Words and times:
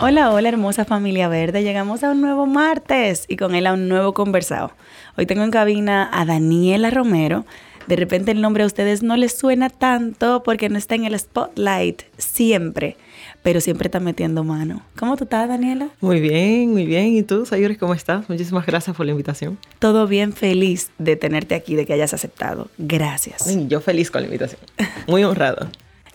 Hola, 0.00 0.30
hola 0.30 0.48
hermosa 0.48 0.84
familia 0.84 1.26
verde. 1.26 1.64
Llegamos 1.64 2.04
a 2.04 2.12
un 2.12 2.20
nuevo 2.20 2.46
martes 2.46 3.24
y 3.26 3.34
con 3.34 3.56
él 3.56 3.66
a 3.66 3.72
un 3.72 3.88
nuevo 3.88 4.14
conversado. 4.14 4.70
Hoy 5.16 5.26
tengo 5.26 5.42
en 5.42 5.50
cabina 5.50 6.08
a 6.12 6.24
Daniela 6.24 6.90
Romero. 6.90 7.44
De 7.88 7.96
repente 7.96 8.30
el 8.30 8.40
nombre 8.40 8.62
a 8.62 8.66
ustedes 8.66 9.02
no 9.02 9.16
les 9.16 9.36
suena 9.36 9.70
tanto 9.70 10.44
porque 10.44 10.68
no 10.68 10.78
está 10.78 10.94
en 10.94 11.04
el 11.04 11.18
spotlight 11.18 12.02
siempre, 12.16 12.96
pero 13.42 13.60
siempre 13.60 13.88
está 13.88 13.98
metiendo 13.98 14.44
mano. 14.44 14.82
¿Cómo 14.96 15.16
tú 15.16 15.24
estás, 15.24 15.48
Daniela? 15.48 15.88
Muy 16.00 16.20
bien, 16.20 16.70
muy 16.70 16.86
bien. 16.86 17.16
¿Y 17.16 17.24
tú, 17.24 17.44
Sayuri, 17.44 17.74
cómo 17.74 17.92
estás? 17.92 18.28
Muchísimas 18.28 18.66
gracias 18.66 18.96
por 18.96 19.04
la 19.04 19.10
invitación. 19.10 19.58
Todo 19.80 20.06
bien, 20.06 20.32
feliz 20.32 20.92
de 20.98 21.16
tenerte 21.16 21.56
aquí, 21.56 21.74
de 21.74 21.86
que 21.86 21.94
hayas 21.94 22.14
aceptado. 22.14 22.68
Gracias. 22.78 23.52
Yo 23.66 23.80
feliz 23.80 24.12
con 24.12 24.20
la 24.20 24.26
invitación. 24.26 24.60
Muy 25.08 25.24
honrado. 25.24 25.68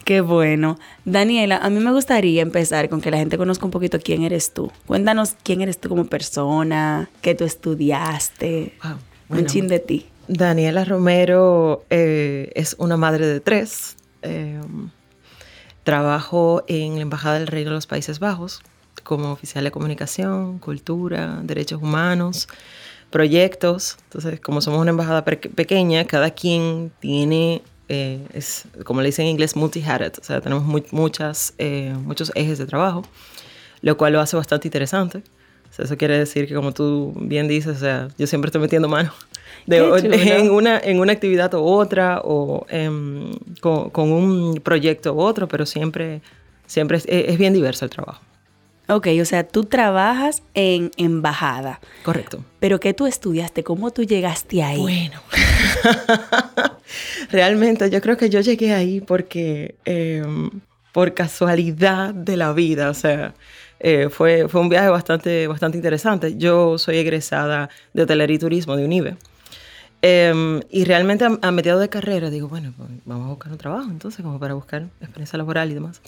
Qué 0.04 0.22
bueno. 0.22 0.78
Daniela, 1.06 1.58
a 1.58 1.70
mí 1.70 1.80
me 1.80 1.92
gustaría 1.92 2.42
empezar 2.42 2.90
con 2.90 3.02
que 3.02 3.12
la 3.12 3.18
gente 3.18 3.38
conozca 3.38 3.66
un 3.66 3.72
poquito 3.72 4.00
quién 4.00 4.24
eres 4.24 4.54
tú. 4.54 4.72
Cuéntanos 4.86 5.36
quién 5.44 5.62
eres 5.62 5.80
tú 5.80 5.90
como 5.90 6.06
persona, 6.06 7.10
qué 7.22 7.36
tú 7.36 7.46
estudiaste, 7.46 8.74
un 9.30 9.46
chin 9.46 9.68
de 9.68 9.80
ti. 9.80 10.08
Daniela 10.28 10.86
Romero 10.86 11.86
eh, 11.90 12.52
es 12.56 12.76
una 12.80 12.98
madre 12.98 13.28
de 13.28 13.40
tres. 13.40 13.96
Eh, 14.22 14.62
trabajo 15.84 16.64
en 16.68 16.96
la 16.96 17.02
Embajada 17.02 17.40
del 17.40 17.48
Reino 17.48 17.72
de 17.72 17.76
los 17.76 17.88
Países 17.88 18.20
Bajos 18.20 18.62
como 19.04 19.32
oficial 19.32 19.64
de 19.64 19.72
comunicación, 19.72 20.60
cultura, 20.60 21.42
derechos 21.44 21.82
humanos, 21.82 22.48
proyectos. 23.10 23.98
Entonces, 24.06 24.40
como 24.40 24.62
somos 24.62 24.80
una 24.80 24.92
embajada 24.92 25.24
pequeña, 25.26 26.06
cada 26.06 26.32
quien 26.32 26.92
tiene 27.00 27.62
eh, 27.90 28.26
es, 28.34 28.66
como 28.86 29.02
le 29.02 29.08
dicen 29.08 29.26
en 29.26 29.32
inglés, 29.32 29.56
multi-hatted, 29.56 30.14
o 30.20 30.24
sea, 30.24 30.42
tenemos 30.42 30.64
muchas, 30.92 31.54
eh, 31.58 31.94
muchos 32.04 32.32
ejes 32.36 32.58
de 32.58 32.66
trabajo, 32.66 33.04
lo 33.82 33.98
cual 33.98 34.14
lo 34.14 34.20
hace 34.20 34.36
bastante 34.36 34.68
interesante. 34.68 35.22
eso 35.78 35.98
quiere 35.98 36.18
decir 36.18 36.48
que, 36.48 36.56
como 36.56 36.72
tú 36.72 37.14
bien 37.16 37.48
dices, 37.48 37.78
o 37.78 37.80
sea, 37.80 38.08
yo 38.18 38.28
siempre 38.28 38.50
estoy 38.50 38.62
metiendo 38.62 38.88
mano 38.88 39.14
de, 39.66 39.78
en, 40.38 40.52
una, 40.52 40.80
en 40.80 41.00
una 41.00 41.14
actividad 41.14 41.54
u 41.54 41.64
otra 41.64 42.22
o 42.24 42.66
con, 43.62 43.90
con, 43.90 44.12
un 44.12 44.62
proyecto 44.64 45.14
u 45.14 45.20
otro, 45.20 45.48
pero 45.48 45.66
siempre, 45.66 46.22
siempre 46.66 46.98
es, 46.98 47.06
es 47.08 47.38
bien 47.38 47.54
diverso 47.54 47.86
el 47.86 47.92
trabajo. 47.92 48.22
Ok, 48.90 49.08
o 49.22 49.26
sea, 49.26 49.48
tú 49.48 49.64
trabajas 49.64 50.44
en 50.54 50.92
embajada. 50.98 51.80
Correcto. 52.04 52.44
Pero 52.60 52.82
¿qué 52.82 52.94
tú 52.94 53.08
estudiaste? 53.08 53.64
¿Cómo 53.64 53.92
tú 53.92 54.04
llegaste 54.04 54.62
ahí? 54.62 54.80
Bueno, 54.80 55.22
realmente 57.32 57.90
yo 57.90 58.02
creo 58.02 58.18
que 58.18 58.30
yo 58.30 58.42
llegué 58.42 58.74
ahí 58.74 59.02
porque, 59.02 59.76
em, 59.86 60.50
por 60.92 61.14
casualidad 61.14 62.14
de 62.14 62.38
la 62.38 62.54
vida, 62.54 62.90
o 62.90 62.94
sea, 62.94 63.34
eh, 63.80 64.10
fue, 64.10 64.48
fue 64.48 64.62
un 64.62 64.70
viaje 64.70 64.90
bastante, 64.90 65.48
bastante 65.48 65.78
interesante. 65.78 66.38
Yo 66.38 66.78
soy 66.78 66.98
egresada 66.98 67.70
de 67.94 68.04
hotelería 68.04 68.36
y 68.36 68.40
turismo 68.40 68.78
de 68.78 68.86
UNIBE. 68.86 69.18
Em, 70.02 70.62
y 70.70 70.84
realmente 70.86 71.26
a, 71.26 71.38
a 71.42 71.52
mediados 71.52 71.82
de 71.82 71.90
carrera 71.90 72.30
digo, 72.30 72.48
bueno, 72.50 72.74
pues 72.78 72.90
vamos 73.06 73.26
a 73.26 73.30
buscar 73.30 73.52
un 73.52 73.58
trabajo 73.58 73.90
entonces, 73.90 74.22
como 74.22 74.40
para 74.40 74.54
buscar 74.54 74.84
experiencia 75.02 75.38
laboral 75.38 75.72
y 75.72 75.74
demás. 75.74 76.02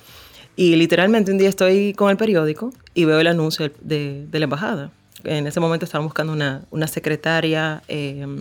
Y 0.56 0.76
literalmente 0.76 1.32
un 1.32 1.38
día 1.38 1.50
estoy 1.50 1.94
con 1.94 2.10
el 2.10 2.18
periódico 2.18 2.74
y 2.94 3.06
veo 3.06 3.20
el 3.20 3.28
anuncio 3.28 3.72
de, 3.82 4.26
de 4.30 4.40
la 4.40 4.46
embajada. 4.46 4.92
En 5.24 5.48
ese 5.48 5.60
momento 5.60 5.86
estaban 5.86 6.06
buscando 6.06 6.32
una, 6.34 6.64
una 6.72 6.88
secretaria 6.88 7.82
em, 7.88 8.40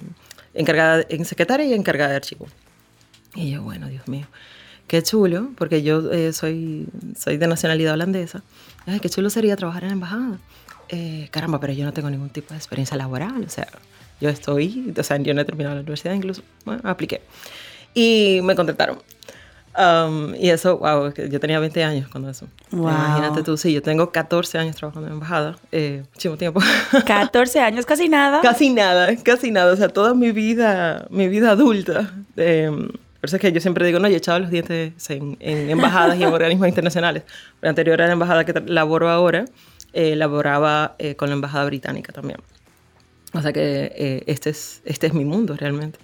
encargada, 0.55 1.05
en 1.09 1.25
secretaria 1.25 1.67
y 1.67 1.75
encargada 1.75 2.11
de 2.11 2.17
archivo. 2.17 2.47
Y 3.35 3.51
yo, 3.51 3.63
bueno, 3.63 3.89
Dios 3.89 4.07
mío, 4.09 4.27
qué 4.87 5.03
chulo, 5.03 5.51
porque 5.57 5.83
yo 5.83 6.11
eh, 6.13 6.33
soy, 6.33 6.87
soy 7.19 7.37
de 7.37 7.47
nacionalidad 7.47 7.95
holandesa. 7.95 8.43
Ay, 8.87 9.01
qué 9.01 9.09
chulo 9.09 9.31
sería 9.31 9.57
trabajar 9.57 9.83
en 9.83 9.89
la 9.89 9.95
embajada. 9.95 10.39
Eh, 10.89 11.29
caramba, 11.31 11.61
pero 11.61 11.73
yo 11.73 11.85
no 11.85 11.93
tengo 11.93 12.11
ningún 12.11 12.31
tipo 12.31 12.51
de 12.51 12.57
experiencia 12.57 12.97
laboral, 12.97 13.43
o 13.43 13.49
sea, 13.49 13.67
yo 14.21 14.29
estoy, 14.29 14.93
o 14.97 15.03
sea, 15.03 15.17
yo 15.19 15.35
no 15.35 15.41
he 15.41 15.45
terminado 15.45 15.75
la 15.75 15.81
universidad 15.81 16.15
incluso, 16.15 16.43
bueno, 16.65 16.83
apliqué. 16.85 17.23
Y 17.95 18.41
me 18.43 18.55
contrataron. 18.55 18.99
Um, 19.77 20.35
y 20.37 20.51
eso, 20.51 20.79
wow, 20.79 21.13
yo 21.13 21.41
tenía 21.41 21.59
20 21.59 21.83
años 21.83 22.09
cuando 22.09 22.31
eso. 22.31 22.47
Imagínate 22.71 23.43
tú, 23.43 23.57
sí, 23.57 23.73
yo 23.73 23.83
tengo 23.83 24.13
14 24.13 24.59
años 24.59 24.77
trabajando 24.77 25.09
en 25.09 25.15
embajada, 25.15 25.57
eh, 25.73 26.05
muchísimo 26.13 26.37
tiempo. 26.37 26.61
14 27.07 27.61
años, 27.61 27.85
casi 27.85 28.09
nada. 28.09 28.41
Casi 28.41 28.71
nada, 28.71 29.15
casi 29.23 29.51
nada, 29.51 29.73
o 29.73 29.77
sea, 29.77 29.89
toda 29.89 30.15
mi 30.15 30.31
vida, 30.31 31.07
mi 31.11 31.29
vida 31.29 31.51
adulta. 31.51 32.13
Eh, 32.37 32.71
por 33.25 33.29
eso 33.29 33.37
es 33.37 33.41
que 33.41 33.53
yo 33.53 33.61
siempre 33.63 33.87
digo, 33.87 33.99
no, 34.01 34.07
yo 34.07 34.17
he 34.17 34.19
echado 34.19 34.39
los 34.39 34.51
dientes 34.51 34.93
en, 35.09 35.39
embajadas 35.41 36.19
y 36.19 36.25
en 36.25 36.29
organismos 36.35 36.69
internacionales. 36.69 37.23
La 37.63 37.71
anterior 37.71 38.03
a 38.03 38.07
la 38.07 38.13
embajada 38.13 38.45
que 38.45 38.53
laboro 38.67 39.09
ahora, 39.09 39.47
eh, 39.95 40.15
laboraba 40.15 40.95
eh, 40.99 41.17
con 41.17 41.31
la 41.31 41.35
embajada 41.35 41.65
británica 41.65 42.13
también. 42.13 42.39
O 43.33 43.41
sea 43.41 43.51
que 43.55 43.93
eh, 43.97 44.25
este, 44.27 44.51
es, 44.51 44.83
este 44.85 45.07
es 45.07 45.15
mi 45.15 45.25
mundo 45.25 45.57
realmente. 45.57 45.99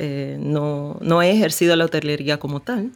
Eh, 0.00 0.36
no, 0.38 0.96
no, 1.00 1.22
he 1.22 1.30
ejercido 1.32 1.74
la 1.74 1.84
hotelería 1.84 2.38
como 2.38 2.60
tal, 2.60 2.92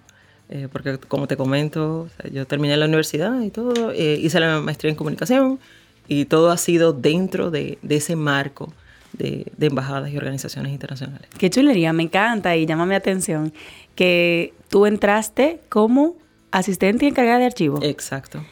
eh, 0.49 0.69
porque 0.71 0.99
como 0.99 1.27
te 1.27 1.37
comento, 1.37 2.09
yo 2.31 2.47
terminé 2.47 2.77
la 2.77 2.87
universidad 2.87 3.41
y 3.41 3.51
todo, 3.51 3.91
eh, 3.91 4.21
hice 4.23 4.39
la 4.39 4.61
maestría 4.61 4.91
en 4.91 4.97
comunicación 4.97 5.59
y 6.07 6.27
todo 6.27 6.53
ha 6.53 6.57
sido 6.57 6.93
dentro 6.93 7.51
de, 7.51 7.79
de 7.83 7.97
ese 7.97 8.15
marco 8.15 8.73
de, 9.15 9.47
de, 9.57 9.67
embajadas 9.67 10.13
y 10.13 10.17
organizaciones 10.17 10.73
internacionales. 10.73 11.29
Qué 11.37 11.51
chulería, 11.51 11.93
me 11.93 12.05
encanta 12.05 12.55
y 12.57 12.67
llama 12.67 12.87
mi 12.87 12.95
atención 12.95 13.53
que 13.97 14.55
tú 14.69 14.87
entraste 14.87 15.59
como 15.69 16.15
asistente 16.53 17.05
y 17.05 17.09
encargada 17.09 17.41
de 17.41 17.47
archivo. 17.47 17.81
Exacto 17.83 18.45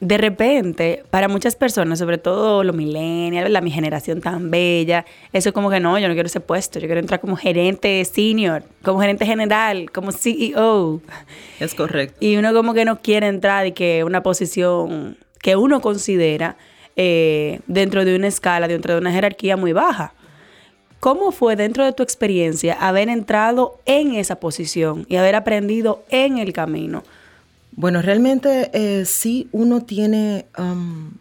de 0.00 0.16
repente, 0.16 1.04
para 1.10 1.26
muchas 1.26 1.56
personas, 1.56 1.98
sobre 1.98 2.18
todo 2.18 2.62
los 2.62 2.74
millennials, 2.74 3.50
la 3.50 3.60
mi 3.60 3.70
generación 3.70 4.20
tan 4.20 4.50
bella, 4.50 5.04
eso 5.32 5.48
es 5.48 5.52
como 5.52 5.70
que 5.70 5.80
no, 5.80 5.98
yo 5.98 6.06
no 6.06 6.14
quiero 6.14 6.28
ese 6.28 6.40
puesto, 6.40 6.78
yo 6.78 6.86
quiero 6.86 7.00
entrar 7.00 7.20
como 7.20 7.36
gerente 7.36 8.04
senior, 8.04 8.62
como 8.82 9.00
gerente 9.00 9.26
general, 9.26 9.90
como 9.90 10.12
CEO. 10.12 11.00
Es 11.58 11.74
correcto. 11.74 12.16
Y 12.20 12.36
uno 12.36 12.54
como 12.54 12.74
que 12.74 12.84
no 12.84 13.00
quiere 13.02 13.26
entrar 13.26 13.66
y 13.66 13.72
que 13.72 14.04
una 14.04 14.22
posición 14.22 15.16
que 15.40 15.56
uno 15.56 15.80
considera 15.80 16.56
eh, 16.94 17.60
dentro 17.66 18.04
de 18.04 18.14
una 18.14 18.28
escala, 18.28 18.68
dentro 18.68 18.94
de 18.94 19.00
una 19.00 19.10
jerarquía 19.10 19.56
muy 19.56 19.72
baja. 19.72 20.14
¿Cómo 21.00 21.32
fue 21.32 21.54
dentro 21.56 21.84
de 21.84 21.92
tu 21.92 22.02
experiencia 22.02 22.74
haber 22.74 23.08
entrado 23.08 23.78
en 23.84 24.14
esa 24.14 24.40
posición 24.40 25.06
y 25.08 25.16
haber 25.16 25.34
aprendido 25.34 26.04
en 26.08 26.38
el 26.38 26.52
camino? 26.52 27.02
Bueno, 27.78 28.02
realmente 28.02 28.72
eh, 28.72 29.04
sí 29.04 29.48
uno 29.52 29.84
tiene, 29.84 30.46
um, 30.58 31.12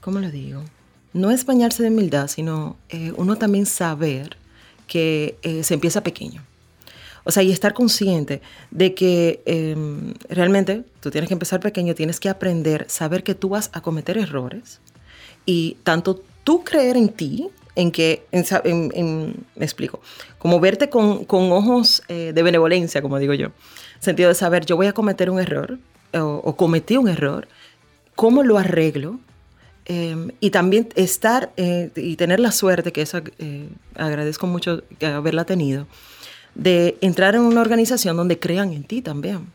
¿cómo 0.00 0.18
lo 0.18 0.30
digo? 0.30 0.64
No 1.12 1.30
es 1.30 1.44
bañarse 1.44 1.82
de 1.82 1.90
humildad, 1.90 2.28
sino 2.28 2.78
eh, 2.88 3.12
uno 3.18 3.36
también 3.36 3.66
saber 3.66 4.38
que 4.86 5.36
eh, 5.42 5.62
se 5.62 5.74
empieza 5.74 6.02
pequeño. 6.02 6.42
O 7.24 7.32
sea, 7.32 7.42
y 7.42 7.52
estar 7.52 7.74
consciente 7.74 8.40
de 8.70 8.94
que 8.94 9.42
em, 9.44 10.14
realmente 10.30 10.84
tú 11.00 11.10
tienes 11.10 11.28
que 11.28 11.34
empezar 11.34 11.60
pequeño, 11.60 11.94
tienes 11.94 12.18
que 12.18 12.30
aprender, 12.30 12.86
saber 12.88 13.22
que 13.22 13.34
tú 13.34 13.50
vas 13.50 13.68
a 13.74 13.82
cometer 13.82 14.16
errores 14.16 14.80
y 15.44 15.76
tanto 15.82 16.22
tú 16.44 16.64
creer 16.64 16.96
en 16.96 17.10
ti, 17.10 17.50
en 17.74 17.90
que, 17.90 18.24
me 18.32 19.64
explico, 19.66 20.00
como 20.38 20.60
verte 20.60 20.88
con, 20.88 21.26
con 21.26 21.52
ojos 21.52 22.02
de 22.08 22.42
benevolencia, 22.42 23.02
como 23.02 23.18
digo 23.18 23.34
yo, 23.34 23.48
sentido 24.00 24.30
de 24.30 24.34
saber, 24.34 24.64
yo 24.64 24.76
voy 24.76 24.86
a 24.86 24.94
cometer 24.94 25.28
un 25.28 25.40
error, 25.40 25.78
o, 26.12 26.56
cometí 26.56 26.96
un 26.96 27.08
error, 27.08 27.48
¿cómo 28.14 28.42
lo 28.42 28.58
arreglo? 28.58 29.18
Em, 29.84 30.32
y 30.40 30.50
también 30.50 30.88
estar 30.96 31.52
eh, 31.56 31.90
y 31.94 32.16
tener 32.16 32.40
la 32.40 32.50
suerte, 32.50 32.92
que 32.92 33.02
eso 33.02 33.20
eh, 33.38 33.68
agradezco 33.94 34.46
mucho 34.46 34.82
haberla 35.00 35.44
tenido, 35.44 35.86
de 36.54 36.98
entrar 37.00 37.34
en 37.36 37.42
una 37.42 37.60
organización 37.60 38.16
donde 38.16 38.38
crean 38.38 38.72
en 38.72 38.82
ti 38.82 39.02
también 39.02 39.46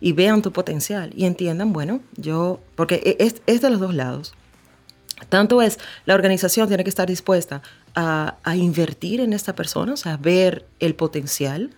y 0.00 0.12
vean 0.12 0.42
tu 0.42 0.52
potencial 0.52 1.12
y 1.14 1.26
entiendan, 1.26 1.72
bueno, 1.72 2.00
yo, 2.16 2.60
porque 2.74 2.96
e, 3.04 3.24
es, 3.24 3.42
es 3.46 3.60
de 3.60 3.70
los 3.70 3.80
dos 3.80 3.94
lados. 3.94 4.34
Tanto 5.28 5.62
es, 5.62 5.78
la 6.06 6.14
organización 6.14 6.68
tiene 6.68 6.84
que 6.84 6.90
estar 6.90 7.08
dispuesta 7.08 7.62
a, 7.94 8.36
a, 8.44 8.56
invertir 8.56 9.20
en 9.20 9.32
esta 9.32 9.54
persona, 9.54 9.94
o 9.94 9.96
sea, 9.96 10.16
ver 10.16 10.64
el 10.78 10.94
potencial 10.94 11.70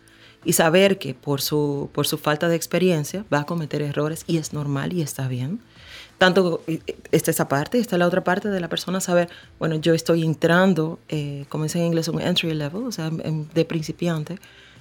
y 0.44 0.54
saber 0.54 0.98
que 0.98 1.14
por 1.14 1.40
su, 1.40 1.90
por 1.92 2.06
su 2.06 2.18
falta 2.18 2.48
de 2.48 2.56
experiencia 2.56 3.24
va 3.32 3.40
a 3.40 3.46
cometer 3.46 3.82
errores 3.82 4.24
y 4.26 4.38
es 4.38 4.52
normal 4.52 4.92
y 4.92 5.02
está 5.02 5.28
bien 5.28 5.60
tanto 6.20 6.62
está 7.12 7.30
esa 7.30 7.48
parte, 7.48 7.78
está 7.78 7.96
la 7.96 8.06
otra 8.06 8.22
parte 8.22 8.50
de 8.50 8.60
la 8.60 8.68
persona 8.68 9.00
saber, 9.00 9.30
bueno, 9.58 9.76
yo 9.76 9.94
estoy 9.94 10.22
entrando, 10.22 10.98
eh, 11.08 11.46
como 11.48 11.64
dicen 11.64 11.80
en 11.80 11.86
inglés, 11.86 12.08
un 12.08 12.20
entry 12.20 12.52
level, 12.52 12.82
o 12.82 12.92
sea, 12.92 13.10
de 13.10 13.64
principiante, 13.64 14.38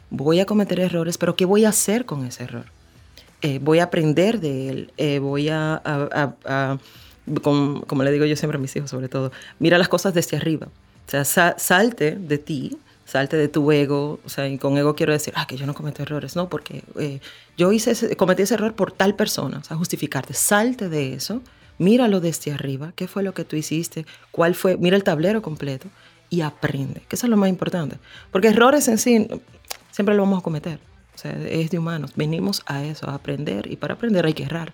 voy 0.09 0.41
a 0.41 0.45
cometer 0.45 0.81
errores, 0.81 1.17
pero 1.17 1.37
¿qué 1.37 1.45
voy 1.45 1.63
a 1.63 1.69
hacer 1.69 2.05
con 2.05 2.25
ese 2.25 2.43
error? 2.43 2.65
Eh, 3.41 3.59
voy 3.63 3.79
a 3.79 3.85
aprender 3.85 4.41
de 4.41 4.67
él, 4.67 4.93
eh, 4.97 5.19
voy 5.19 5.47
a, 5.47 5.81
como, 7.41 7.83
como, 7.83 8.03
le 8.03 8.11
digo 8.11 8.25
yo 8.25 8.35
siempre 8.35 8.57
a 8.57 8.61
mis 8.61 8.75
hijos 8.75 8.89
sobre 8.89 9.07
todo, 9.07 9.31
mira 9.59 9.77
las 9.77 9.87
cosas 9.87 10.13
desde 10.13 10.35
arriba, 10.35 10.67
o 10.67 11.25
sea, 11.25 11.55
salte 11.57 12.17
de 12.17 12.37
ti 12.37 12.77
salte 13.09 13.37
de 13.37 13.47
tu 13.47 13.71
ego, 13.71 14.19
o 14.23 14.29
sea, 14.29 14.47
y 14.47 14.57
con 14.57 14.77
ego 14.77 14.95
quiero 14.95 15.13
decir, 15.13 15.33
ah, 15.35 15.47
que 15.47 15.57
yo 15.57 15.65
no 15.65 15.73
cometo 15.73 16.03
errores, 16.03 16.35
no, 16.35 16.47
porque 16.47 16.83
eh, 16.97 17.19
yo 17.57 17.71
hice 17.71 18.15
cometí 18.15 18.43
ese 18.43 18.53
error 18.53 18.75
por 18.75 18.91
tal 18.91 19.15
persona, 19.15 19.57
o 19.57 19.63
sea, 19.63 19.75
justificarte, 19.75 20.33
salte 20.33 20.89
de 20.89 21.13
eso, 21.13 21.41
míralo 21.79 22.19
desde 22.19 22.51
arriba, 22.51 22.93
qué 22.95 23.07
fue 23.07 23.23
lo 23.23 23.33
que 23.33 23.45
tú 23.45 23.55
hiciste, 23.55 24.05
cuál 24.31 24.53
fue, 24.53 24.77
mira 24.77 24.95
el 24.95 25.03
tablero 25.03 25.41
completo 25.41 25.87
y 26.29 26.41
aprende, 26.41 27.01
que 27.07 27.15
eso 27.15 27.25
es 27.25 27.31
lo 27.31 27.37
más 27.37 27.49
importante, 27.49 27.97
porque 28.31 28.49
errores 28.49 28.87
en 28.87 28.99
sí 28.99 29.27
siempre 29.91 30.15
lo 30.15 30.23
vamos 30.23 30.39
a 30.39 30.43
cometer, 30.43 30.79
o 31.15 31.17
sea, 31.17 31.31
es 31.31 31.71
de 31.71 31.79
humanos, 31.79 32.11
venimos 32.15 32.61
a 32.67 32.83
eso, 32.83 33.09
a 33.09 33.15
aprender, 33.15 33.71
y 33.71 33.75
para 33.75 33.95
aprender 33.95 34.25
hay 34.25 34.33
que 34.33 34.43
errar. 34.43 34.73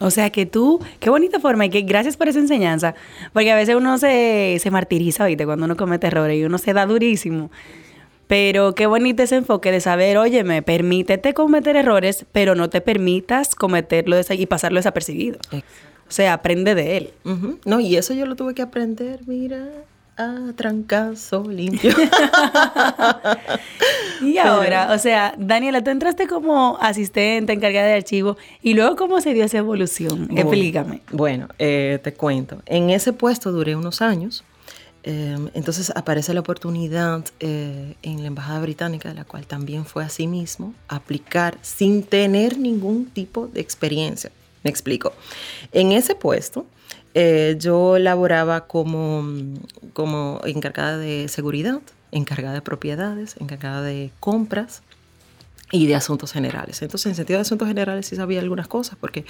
O 0.00 0.10
sea 0.10 0.30
que 0.30 0.46
tú, 0.46 0.80
qué 1.00 1.10
bonita 1.10 1.40
forma 1.40 1.66
y 1.66 1.70
que 1.70 1.82
gracias 1.82 2.16
por 2.16 2.28
esa 2.28 2.38
enseñanza, 2.38 2.94
porque 3.32 3.50
a 3.50 3.56
veces 3.56 3.74
uno 3.74 3.98
se, 3.98 4.58
se 4.60 4.70
martiriza, 4.70 5.26
¿viste? 5.26 5.44
Cuando 5.44 5.64
uno 5.64 5.76
comete 5.76 6.06
errores 6.06 6.38
y 6.38 6.44
uno 6.44 6.58
se 6.58 6.72
da 6.72 6.86
durísimo. 6.86 7.50
Pero 8.28 8.74
qué 8.74 8.86
bonito 8.86 9.22
ese 9.22 9.36
enfoque 9.36 9.72
de 9.72 9.80
saber, 9.80 10.18
óyeme, 10.18 10.62
permítete 10.62 11.34
cometer 11.34 11.76
errores, 11.76 12.26
pero 12.30 12.54
no 12.54 12.68
te 12.68 12.80
permitas 12.80 13.54
cometerlo 13.54 14.16
y 14.30 14.46
pasarlo 14.46 14.78
desapercibido. 14.78 15.38
O 15.50 16.10
sea, 16.10 16.34
aprende 16.34 16.74
de 16.74 16.96
él. 16.98 17.10
No, 17.64 17.80
y 17.80 17.96
eso 17.96 18.14
yo 18.14 18.26
lo 18.26 18.36
tuve 18.36 18.54
que 18.54 18.62
aprender, 18.62 19.20
mira 19.26 19.66
a 20.18 20.52
trancazo 20.56 21.44
limpio. 21.48 21.90
y 24.20 24.36
ahora, 24.38 24.92
o 24.92 24.98
sea, 24.98 25.34
Daniela, 25.38 25.82
tú 25.82 25.90
entraste 25.90 26.26
como 26.26 26.76
asistente, 26.80 27.52
encargada 27.52 27.86
de 27.86 27.94
archivo, 27.94 28.36
y 28.60 28.74
luego 28.74 28.96
cómo 28.96 29.20
se 29.20 29.32
dio 29.32 29.44
esa 29.44 29.58
evolución. 29.58 30.28
Explícame. 30.36 31.00
Bueno, 31.12 31.48
eh, 31.58 32.00
te 32.02 32.12
cuento. 32.12 32.60
En 32.66 32.90
ese 32.90 33.12
puesto 33.12 33.52
duré 33.52 33.76
unos 33.76 34.02
años. 34.02 34.44
Em, 35.04 35.48
entonces 35.54 35.92
aparece 35.94 36.34
la 36.34 36.40
oportunidad 36.40 37.24
eh, 37.38 37.94
en 38.02 38.22
la 38.22 38.26
Embajada 38.26 38.60
Británica, 38.60 39.08
de 39.08 39.14
la 39.14 39.24
cual 39.24 39.46
también 39.46 39.86
fue 39.86 40.04
así 40.04 40.26
mismo, 40.26 40.74
aplicar 40.88 41.56
sin 41.62 42.02
tener 42.02 42.58
ningún 42.58 43.06
tipo 43.06 43.46
de 43.46 43.60
experiencia. 43.60 44.32
Me 44.64 44.70
explico. 44.70 45.12
En 45.72 45.92
ese 45.92 46.16
puesto, 46.16 46.66
eh, 47.14 47.56
yo 47.58 47.98
laboraba 47.98 48.66
como, 48.66 49.26
como 49.92 50.40
encargada 50.44 50.98
de 50.98 51.28
seguridad, 51.28 51.80
encargada 52.12 52.54
de 52.54 52.62
propiedades, 52.62 53.36
encargada 53.40 53.82
de 53.82 54.10
compras 54.20 54.82
y 55.70 55.86
de 55.86 55.94
asuntos 55.94 56.32
generales. 56.32 56.80
Entonces, 56.82 57.10
en 57.10 57.16
sentido 57.16 57.38
de 57.38 57.42
asuntos 57.42 57.68
generales 57.68 58.06
sí 58.06 58.16
sabía 58.16 58.40
algunas 58.40 58.68
cosas, 58.68 58.98
porque 59.00 59.24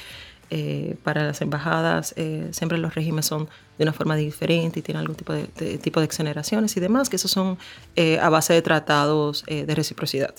eh, 0.50 0.96
para 1.02 1.24
las 1.24 1.40
embajadas 1.40 2.14
eh, 2.16 2.48
siempre 2.52 2.78
los 2.78 2.94
regímenes 2.94 3.26
son 3.26 3.48
de 3.76 3.84
una 3.84 3.92
forma 3.92 4.16
diferente 4.16 4.80
y 4.80 4.82
tienen 4.82 5.00
algún 5.00 5.16
tipo 5.16 5.32
de, 5.32 5.46
tipo 5.78 6.00
de 6.00 6.06
exoneraciones 6.06 6.76
y 6.76 6.80
demás, 6.80 7.08
que 7.08 7.16
esos 7.16 7.30
son 7.30 7.58
a 8.20 8.28
base 8.28 8.54
de 8.54 8.62
tratados 8.62 9.44
de 9.46 9.74
reciprocidad. 9.74 10.34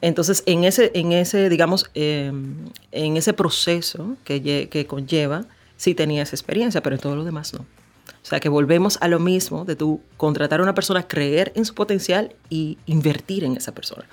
Entonces, 0.00 0.42
en 0.46 0.64
ese, 0.64 0.92
en 0.94 1.12
ese 1.12 1.48
digamos, 1.48 1.90
en 1.94 2.70
ese 2.92 3.32
proceso 3.32 4.16
que, 4.24 4.68
que 4.70 4.86
conlleva 4.86 5.46
sí 5.76 5.94
tenía 5.94 6.22
esa 6.22 6.36
experiencia, 6.36 6.82
pero 6.82 6.96
en 6.96 7.02
todo 7.02 7.16
lo 7.16 7.24
demás 7.24 7.52
no. 7.52 7.60
O 7.60 8.28
sea 8.28 8.40
que 8.40 8.48
volvemos 8.48 8.98
a 9.00 9.08
lo 9.08 9.20
mismo 9.20 9.64
de 9.64 9.76
tú 9.76 10.00
contratar 10.16 10.60
a 10.60 10.62
una 10.62 10.74
persona, 10.74 11.06
creer 11.06 11.52
en 11.54 11.64
su 11.64 11.74
potencial 11.74 12.34
y 12.50 12.76
invertir 12.86 13.44
en 13.44 13.56
esa 13.56 13.72
persona. 13.72 14.04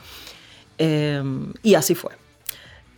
Em, 0.77 1.51
y 1.63 1.74
así 1.74 1.95
fue. 1.95 2.12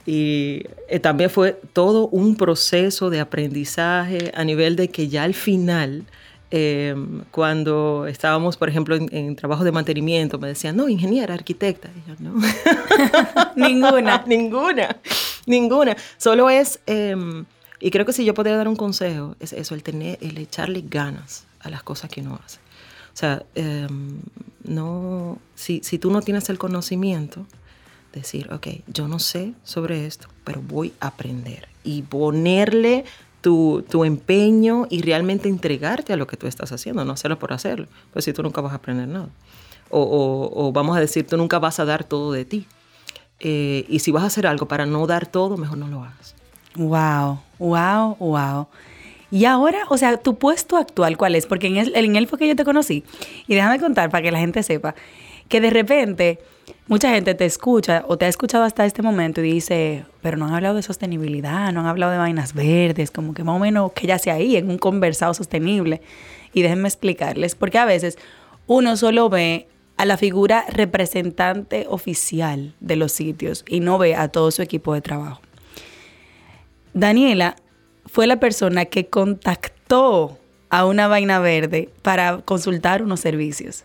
Y 0.05 0.63
eh, 0.87 0.99
también 0.99 1.29
fue 1.29 1.59
todo 1.73 2.07
un 2.09 2.35
proceso 2.35 3.09
de 3.09 3.19
aprendizaje 3.19 4.31
a 4.35 4.43
nivel 4.43 4.75
de 4.75 4.89
que 4.89 5.07
ya 5.07 5.23
al 5.23 5.33
final, 5.33 6.03
em, 6.51 7.23
cuando 7.31 8.05
estábamos, 8.07 8.55
por 8.57 8.69
ejemplo, 8.69 8.95
en, 8.95 9.35
trabajo 9.35 9.63
de 9.63 9.71
mantenimiento, 9.71 10.37
me 10.37 10.49
decían, 10.49 10.75
no, 10.75 10.89
ingeniera, 10.89 11.33
arquitecta. 11.33 11.89
Y 11.95 12.09
yo, 12.09 12.15
no. 12.19 12.35
ninguna. 13.55 14.23
ninguna. 14.27 14.97
Ninguna. 15.47 15.97
Solo 16.17 16.49
es 16.49 16.79
em, 16.85 17.45
y 17.79 17.91
creo 17.91 18.05
que 18.05 18.13
si 18.13 18.25
yo 18.25 18.33
podría 18.33 18.57
dar 18.57 18.67
un 18.67 18.75
consejo, 18.75 19.35
es 19.39 19.53
eso, 19.53 19.75
el, 19.75 19.83
tener, 19.83 20.17
el 20.21 20.37
echarle 20.37 20.83
ganas 20.87 21.45
a 21.59 21.69
las 21.69 21.83
cosas 21.83 22.09
que 22.09 22.21
uno 22.21 22.39
hace. 22.43 22.59
O 23.13 23.17
sea, 23.17 23.43
em, 23.55 24.19
no, 24.63 25.39
si, 25.55 25.81
si 25.83 25.99
tú 25.99 26.11
no 26.11 26.21
tienes 26.21 26.49
el 26.49 26.57
conocimiento, 26.57 27.45
decir, 28.13 28.51
ok, 28.51 28.67
yo 28.87 29.07
no 29.07 29.19
sé 29.19 29.53
sobre 29.63 30.05
esto, 30.05 30.27
pero 30.43 30.61
voy 30.61 30.93
a 30.99 31.07
aprender 31.07 31.67
y 31.83 32.01
ponerle 32.01 33.05
tu, 33.41 33.85
tu, 33.89 34.05
empeño 34.05 34.87
y 34.89 35.01
realmente 35.01 35.49
entregarte 35.49 36.13
a 36.13 36.15
lo 36.15 36.25
que 36.25 36.37
tú 36.37 36.47
estás 36.47 36.71
haciendo, 36.71 37.05
no 37.05 37.13
hacerlo 37.13 37.37
por 37.37 37.53
hacerlo, 37.53 37.87
pues 38.11 38.25
si 38.25 38.33
tú 38.33 38.41
nunca 38.41 38.61
vas 38.61 38.71
a 38.71 38.77
aprender 38.77 39.07
nada. 39.07 39.29
O, 39.89 40.49
o, 40.51 40.71
vamos 40.71 40.97
a 40.97 40.99
decir, 40.99 41.27
tú 41.27 41.37
nunca 41.37 41.59
vas 41.59 41.79
a 41.79 41.85
dar 41.85 42.03
todo 42.03 42.31
de 42.31 42.43
ti. 42.43 42.65
Eh, 43.39 43.85
y 43.87 43.99
si 43.99 44.11
vas 44.11 44.23
a 44.23 44.27
hacer 44.27 44.47
algo 44.47 44.67
para 44.67 44.85
no 44.85 45.05
dar 45.05 45.27
todo, 45.27 45.57
mejor 45.57 45.77
no 45.77 45.87
lo 45.87 46.03
hagas. 46.03 46.35
Wow, 46.75 47.39
wow, 47.59 48.15
wow. 48.19 48.67
Y 49.31 49.45
ahora, 49.45 49.79
o 49.89 49.97
sea, 49.97 50.17
tu 50.17 50.37
puesto 50.37 50.77
actual, 50.77 51.17
¿cuál 51.17 51.35
es? 51.35 51.45
Porque 51.45 51.67
en, 51.67 51.77
el, 51.77 51.95
en 51.95 52.15
él 52.15 52.27
fue 52.27 52.39
que 52.39 52.47
yo 52.47 52.55
te 52.55 52.63
conocí. 52.63 53.03
Y 53.47 53.55
déjame 53.55 53.79
contar 53.79 54.09
para 54.09 54.21
que 54.21 54.31
la 54.31 54.39
gente 54.39 54.63
sepa 54.63 54.95
que 55.47 55.61
de 55.61 55.69
repente 55.69 56.39
mucha 56.87 57.11
gente 57.11 57.35
te 57.35 57.45
escucha 57.45 58.03
o 58.07 58.17
te 58.17 58.25
ha 58.25 58.27
escuchado 58.27 58.63
hasta 58.63 58.85
este 58.85 59.01
momento 59.01 59.41
y 59.41 59.51
dice, 59.51 60.05
pero 60.21 60.37
no 60.37 60.45
han 60.45 60.53
hablado 60.53 60.75
de 60.75 60.81
sostenibilidad, 60.81 61.71
no 61.71 61.81
han 61.81 61.85
hablado 61.85 62.11
de 62.11 62.17
vainas 62.17 62.53
verdes, 62.53 63.11
como 63.11 63.33
que 63.33 63.43
más 63.43 63.55
o 63.55 63.59
menos 63.59 63.91
que 63.93 64.07
ya 64.07 64.17
sea 64.17 64.35
ahí, 64.35 64.55
en 64.55 64.69
un 64.69 64.77
conversado 64.77 65.33
sostenible. 65.33 66.01
Y 66.53 66.61
déjenme 66.61 66.87
explicarles, 66.87 67.55
porque 67.55 67.77
a 67.77 67.85
veces 67.85 68.17
uno 68.67 68.97
solo 68.97 69.29
ve 69.29 69.67
a 69.97 70.05
la 70.05 70.17
figura 70.17 70.65
representante 70.69 71.85
oficial 71.89 72.73
de 72.79 72.95
los 72.95 73.11
sitios 73.11 73.63
y 73.67 73.79
no 73.79 73.97
ve 73.97 74.15
a 74.15 74.27
todo 74.27 74.51
su 74.51 74.61
equipo 74.61 74.93
de 74.93 75.01
trabajo. 75.01 75.41
Daniela 76.95 77.57
fue 78.05 78.25
la 78.25 78.39
persona 78.39 78.85
que 78.85 79.07
contactó 79.07 80.37
a 80.69 80.85
una 80.85 81.09
vaina 81.09 81.39
verde 81.39 81.89
para 82.01 82.37
consultar 82.37 83.03
unos 83.03 83.19
servicios. 83.19 83.83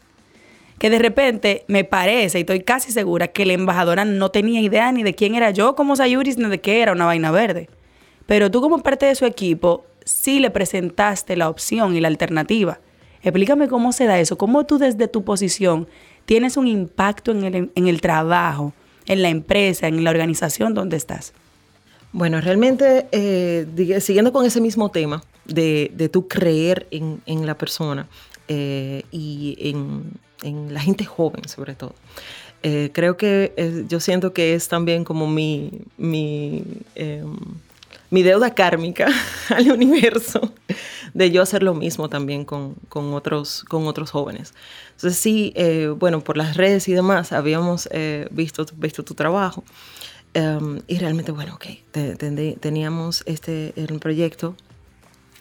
Que 0.79 0.91
de 0.91 1.01
repente 1.01 1.65
me 1.67 1.83
parece, 1.83 2.39
y 2.39 2.43
estoy 2.43 2.61
casi 2.61 2.93
segura, 2.93 3.27
que 3.27 3.45
la 3.45 3.55
embajadora 3.55 4.05
no 4.05 4.31
tenía 4.31 4.61
idea 4.61 4.93
ni 4.93 5.03
de 5.03 5.17
quién 5.17 5.35
era 5.35 5.51
yo 5.51 5.75
como 5.75 5.97
Sayuris, 5.97 6.39
ni 6.39 6.49
de 6.49 6.61
qué 6.61 6.83
era 6.83 6.93
una 6.93 7.05
vaina 7.05 7.33
verde. 7.33 7.69
Pero 8.27 8.49
tú 8.49 8.61
como 8.61 8.79
parte 8.79 9.07
de 9.07 9.17
su 9.17 9.27
equipo, 9.27 9.85
sí 10.05 10.39
le 10.39 10.51
presentaste 10.51 11.37
la 11.37 11.49
opción 11.49 11.97
y 11.97 12.01
la 12.01 12.07
alternativa. 12.07 12.79
Explícame 13.25 13.67
cómo 13.67 13.91
se 13.91 14.07
da 14.07 14.21
eso, 14.21 14.39
cómo 14.39 14.67
tú 14.67 14.79
desde 14.79 15.09
tu 15.09 15.25
posición 15.25 15.89
tienes 16.27 16.57
un 16.57 16.69
impacto 16.69 17.33
en 17.33 17.43
el, 17.43 17.73
en 17.75 17.89
el 17.89 18.01
trabajo, 18.01 18.73
en 19.07 19.21
la 19.21 19.31
empresa, 19.31 19.89
en 19.89 20.05
la 20.05 20.11
organización 20.11 20.75
donde 20.75 20.97
estás. 20.97 21.35
Bueno, 22.13 22.41
realmente, 22.41 23.07
eh, 23.13 24.01
siguiendo 24.01 24.33
con 24.33 24.45
ese 24.45 24.61
mismo 24.61 24.91
tema 24.91 25.23
de, 25.45 25.93
de 25.95 26.09
tú 26.09 26.27
creer 26.27 26.89
en, 26.91 27.23
en 27.27 27.47
la 27.47 27.57
persona 27.57 28.09
eh, 28.49 29.05
y 29.13 29.57
en, 29.61 30.13
en, 30.43 30.75
la 30.75 30.81
gente 30.81 31.05
joven 31.05 31.49
sobre 31.49 31.77
todo, 31.77 31.95
eh, 32.65 32.91
creo 32.93 33.17
que 33.17 33.85
yo 33.89 34.01
siento 34.01 34.33
que 34.33 34.55
es 34.55 34.67
también 34.67 35.05
como 35.05 35.29
mi, 35.29 35.71
mi, 35.99 36.65
em, 36.97 37.37
mi 38.11 38.25
deuda 38.25 38.55
kármica 38.57 39.07
al 39.49 39.71
universo 39.71 40.53
de 41.15 41.31
yo 41.31 41.43
hacer 41.43 41.63
lo 41.63 41.75
mismo 41.75 42.09
también 42.09 42.45
con, 42.45 42.75
con 42.89 43.15
otros, 43.15 43.65
con 43.69 43.87
otros 43.87 44.11
jóvenes. 44.11 44.53
Entonces 44.97 45.17
sí, 45.17 45.55
bueno, 45.99 46.23
por 46.23 46.37
las 46.37 46.57
redes 46.57 46.89
y 46.89 46.93
demás 46.93 47.33
habíamos 47.33 47.89
visto, 48.33 48.67
visto 48.77 49.05
tu 49.05 49.15
trabajo. 49.15 49.63
Em, 50.35 50.81
y 50.87 50.99
realmente, 50.99 51.33
bueno, 51.33 51.55
ok, 51.55 51.67
teníamos 52.61 53.23
este, 53.27 53.73
el 53.77 53.99
proyecto 53.99 54.55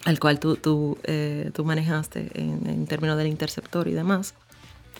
al 0.04 0.18
cual 0.18 0.40
tú, 0.40 0.56
tú, 0.56 0.98
eh, 1.04 1.50
tú 1.52 1.64
manejaste 1.64 2.30
en, 2.34 2.86
términos 2.86 3.16
del 3.18 3.26
interceptor 3.26 3.86
y 3.88 3.92
demás. 3.92 4.34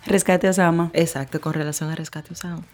Rescate 0.06 0.48
Osama. 0.48 0.90
Exacto, 0.94 1.40
con 1.40 1.54
relación 1.54 1.90
a 1.90 1.94
Rescate 1.94 2.32
Osama. 2.32 2.64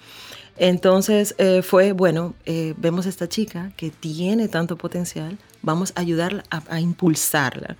Entonces 0.56 1.34
eh, 1.38 1.62
fue, 1.62 1.92
bueno, 1.92 2.34
eh, 2.46 2.74
vemos 2.76 3.06
a 3.06 3.08
esta 3.08 3.28
chica 3.28 3.72
que 3.76 3.90
tiene 3.90 4.48
tanto 4.48 4.76
potencial, 4.76 5.38
vamos 5.62 5.92
a 5.96 6.00
ayudarla 6.00 6.44
a, 6.50 6.80
impulsarla. 6.80 7.76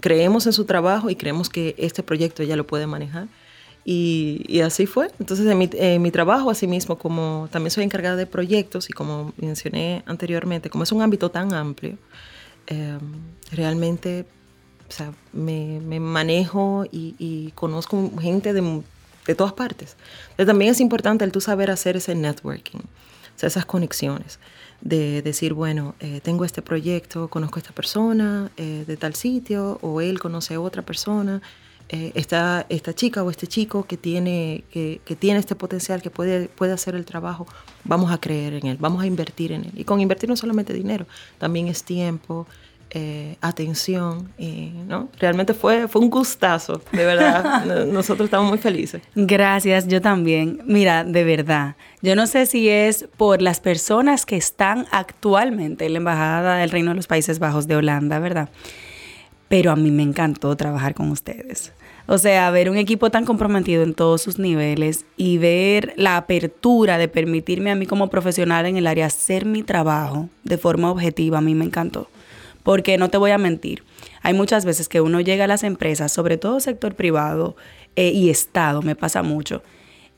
creemos 0.00 0.46
en 0.46 0.52
su 0.52 0.64
trabajo 0.64 1.10
y 1.10 1.16
creemos 1.16 1.48
que 1.48 1.74
este 1.78 2.02
proyecto 2.02 2.42
ella 2.42 2.56
lo 2.56 2.66
puede 2.66 2.86
manejar. 2.86 3.28
Y, 3.84 4.60
así 4.60 4.86
fue. 4.86 5.10
Entonces, 5.18 5.46
en 5.46 5.58
mi, 5.58 5.68
en 5.72 6.02
mi 6.02 6.10
trabajo, 6.10 6.50
asimismo, 6.50 6.98
como 6.98 7.48
también 7.50 7.70
soy 7.70 7.84
encargada 7.84 8.16
de 8.16 8.26
proyectos 8.26 8.88
y 8.90 8.92
como 8.92 9.32
mencioné 9.36 10.02
anteriormente, 10.06 10.70
como 10.70 10.84
es 10.84 10.92
un 10.92 11.02
ámbito 11.02 11.30
tan 11.30 11.52
amplio, 11.54 11.96
Em, 12.70 13.00
realmente 13.50 14.26
o 14.88 14.92
sea, 14.92 15.12
me, 15.32 15.80
manejo 15.98 16.84
y, 16.90 17.52
conozco 17.56 18.10
gente 18.20 18.52
de, 18.52 18.82
de, 19.26 19.34
todas 19.34 19.52
partes. 19.52 19.96
Pero 20.36 20.46
también 20.46 20.70
es 20.70 20.80
importante 20.80 21.24
el 21.24 21.32
tú 21.32 21.40
saber 21.40 21.70
hacer 21.70 21.96
ese 21.96 22.14
networking, 22.14 22.78
o 22.78 23.38
sea, 23.38 23.48
esas 23.48 23.66
conexiones. 23.66 24.38
De 24.80 25.20
decir, 25.22 25.52
bueno, 25.52 25.94
eh, 26.00 26.20
tengo 26.22 26.44
este 26.44 26.62
proyecto, 26.62 27.28
conozco 27.28 27.58
a 27.58 27.60
esta 27.60 27.74
persona 27.74 28.50
eh, 28.56 28.84
de 28.86 28.96
tal 28.96 29.14
sitio, 29.14 29.78
o 29.82 30.00
él 30.00 30.20
conoce 30.20 30.54
a 30.54 30.60
otra 30.60 30.82
persona, 30.82 31.42
eh, 31.92 32.12
esta, 32.14 32.66
esta 32.68 32.94
chica 32.94 33.24
o 33.24 33.30
este 33.30 33.48
chico 33.48 33.82
que 33.84 33.96
tiene, 33.96 34.62
que, 34.70 35.00
que, 35.04 35.16
tiene 35.16 35.40
este 35.40 35.56
potencial, 35.56 36.00
que 36.02 36.10
puede, 36.10 36.48
puede 36.48 36.72
hacer 36.72 36.94
el 36.94 37.04
trabajo, 37.04 37.48
vamos 37.82 38.12
a 38.12 38.18
creer 38.18 38.54
en 38.54 38.66
él, 38.68 38.76
vamos 38.78 39.02
a 39.02 39.06
invertir 39.06 39.50
en 39.50 39.64
él. 39.64 39.72
Y 39.74 39.82
con 39.82 40.00
invertir 40.00 40.28
no 40.28 40.36
solamente 40.36 40.72
dinero, 40.72 41.06
también 41.38 41.66
es 41.66 41.82
tiempo, 41.82 42.46
eh, 42.92 43.36
atención. 43.40 44.32
Y, 44.38 44.72
¿no? 44.86 45.08
Realmente 45.18 45.54
fue, 45.54 45.86
fue 45.86 46.00
un 46.00 46.10
gustazo, 46.10 46.82
de 46.90 47.04
verdad. 47.04 47.86
Nosotros 47.86 48.26
estamos 48.26 48.48
muy 48.48 48.58
felices. 48.58 49.02
Gracias, 49.14 49.86
yo 49.86 50.00
también. 50.00 50.60
Mira, 50.66 51.04
de 51.04 51.24
verdad, 51.24 51.76
yo 52.02 52.16
no 52.16 52.26
sé 52.26 52.46
si 52.46 52.68
es 52.68 53.08
por 53.16 53.42
las 53.42 53.60
personas 53.60 54.26
que 54.26 54.36
están 54.36 54.86
actualmente 54.90 55.86
en 55.86 55.92
la 55.92 55.98
Embajada 55.98 56.56
del 56.56 56.70
Reino 56.70 56.90
de 56.90 56.96
los 56.96 57.06
Países 57.06 57.38
Bajos 57.38 57.68
de 57.68 57.76
Holanda, 57.76 58.18
¿verdad? 58.18 58.48
Pero 59.48 59.70
a 59.70 59.76
mí 59.76 59.90
me 59.90 60.02
encantó 60.02 60.56
trabajar 60.56 60.94
con 60.94 61.10
ustedes. 61.10 61.72
O 62.12 62.18
sea, 62.18 62.50
ver 62.50 62.68
un 62.68 62.76
equipo 62.76 63.08
tan 63.10 63.24
comprometido 63.24 63.84
en 63.84 63.94
todos 63.94 64.20
sus 64.20 64.40
niveles 64.40 65.04
y 65.16 65.38
ver 65.38 65.92
la 65.94 66.16
apertura 66.16 66.98
de 66.98 67.06
permitirme 67.06 67.70
a 67.70 67.76
mí 67.76 67.86
como 67.86 68.10
profesional 68.10 68.66
en 68.66 68.76
el 68.76 68.88
área 68.88 69.06
hacer 69.06 69.44
mi 69.44 69.62
trabajo 69.62 70.28
de 70.42 70.58
forma 70.58 70.90
objetiva, 70.90 71.38
a 71.38 71.40
mí 71.40 71.54
me 71.54 71.64
encantó. 71.64 72.08
Porque 72.64 72.98
no 72.98 73.10
te 73.10 73.16
voy 73.16 73.30
a 73.30 73.38
mentir, 73.38 73.84
hay 74.22 74.34
muchas 74.34 74.64
veces 74.64 74.88
que 74.88 75.00
uno 75.00 75.20
llega 75.20 75.44
a 75.44 75.46
las 75.46 75.62
empresas, 75.62 76.10
sobre 76.10 76.36
todo 76.36 76.58
sector 76.58 76.96
privado 76.96 77.54
eh, 77.94 78.10
y 78.10 78.28
Estado, 78.28 78.82
me 78.82 78.96
pasa 78.96 79.22
mucho, 79.22 79.62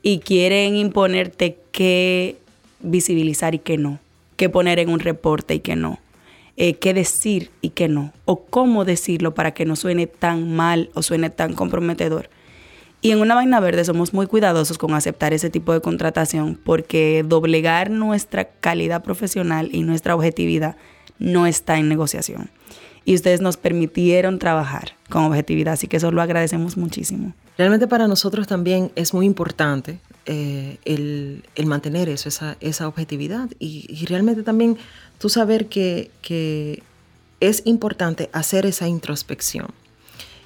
y 0.01 0.17
quieren 0.17 0.75
imponerte 0.75 1.59
qué 1.71 2.37
visibilizar 2.79 3.53
y 3.53 3.59
qué 3.59 3.77
no, 3.77 3.99
qué 4.35 4.49
poner 4.49 4.79
en 4.79 4.89
un 4.89 4.99
reporte 4.99 5.53
y 5.53 5.59
qué 5.59 5.75
no. 5.75 5.99
Eh, 6.55 6.75
qué 6.75 6.93
decir 6.93 7.49
y 7.61 7.69
qué 7.69 7.87
no, 7.87 8.13
o 8.25 8.45
cómo 8.45 8.85
decirlo 8.85 9.33
para 9.33 9.55
que 9.55 9.65
no 9.65 9.75
suene 9.75 10.05
tan 10.05 10.55
mal 10.55 10.91
o 10.93 11.01
suene 11.01 11.31
tan 11.31 11.53
comprometedor. 11.53 12.29
Y 13.01 13.11
en 13.11 13.19
una 13.19 13.35
vaina 13.35 13.59
verde 13.59 13.83
somos 13.83 14.13
muy 14.13 14.27
cuidadosos 14.27 14.77
con 14.77 14.93
aceptar 14.93 15.33
ese 15.33 15.49
tipo 15.49 15.73
de 15.73 15.81
contratación 15.81 16.59
porque 16.63 17.25
doblegar 17.27 17.89
nuestra 17.89 18.45
calidad 18.45 19.03
profesional 19.03 19.69
y 19.73 19.81
nuestra 19.81 20.15
objetividad 20.15 20.77
no 21.17 21.47
está 21.47 21.77
en 21.79 21.89
negociación. 21.89 22.51
Y 23.03 23.15
ustedes 23.15 23.41
nos 23.41 23.57
permitieron 23.57 24.39
trabajar 24.39 24.93
con 25.09 25.25
objetividad, 25.25 25.73
así 25.73 25.87
que 25.87 25.97
eso 25.97 26.11
lo 26.11 26.21
agradecemos 26.21 26.77
muchísimo. 26.77 27.33
Realmente 27.57 27.87
para 27.87 28.07
nosotros 28.07 28.47
también 28.47 28.91
es 28.95 29.13
muy 29.13 29.25
importante 29.25 29.99
eh, 30.25 30.77
el, 30.85 31.43
mantener 31.65 32.09
eso, 32.09 32.29
esa, 32.59 32.87
objetividad 32.87 33.49
y 33.59 34.05
realmente 34.07 34.41
también 34.43 34.77
tú 35.19 35.29
saber 35.29 35.67
que, 35.67 36.81
es 37.39 37.61
importante 37.65 38.29
hacer 38.31 38.65
esa 38.65 38.87
introspección 38.87 39.67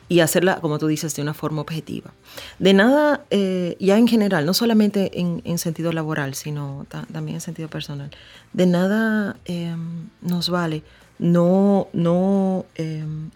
y 0.10 0.22
hacerla, 0.22 0.60
como 0.62 0.80
tú 0.80 0.88
dices, 0.88 1.16
de 1.16 1.22
una 1.22 1.36
forma 1.36 1.62
objetiva. 1.62 2.12
De 2.58 2.74
nada, 2.74 3.24
eh, 3.30 3.78
ya 3.80 4.00
en 4.00 4.08
general, 4.08 4.48
no 4.48 4.56
solamente 4.56 5.12
en, 5.14 5.58
sentido 5.60 5.92
laboral, 5.92 6.34
sino 6.34 6.88
también 6.90 7.36
en 7.36 7.42
sentido 7.42 7.70
personal, 7.70 8.10
de 8.54 8.66
nada 8.66 9.38
em, 9.46 10.10
nos 10.22 10.50
vale 10.50 10.82
no, 11.20 11.88
no 11.94 12.66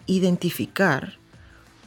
identificar 0.06 1.18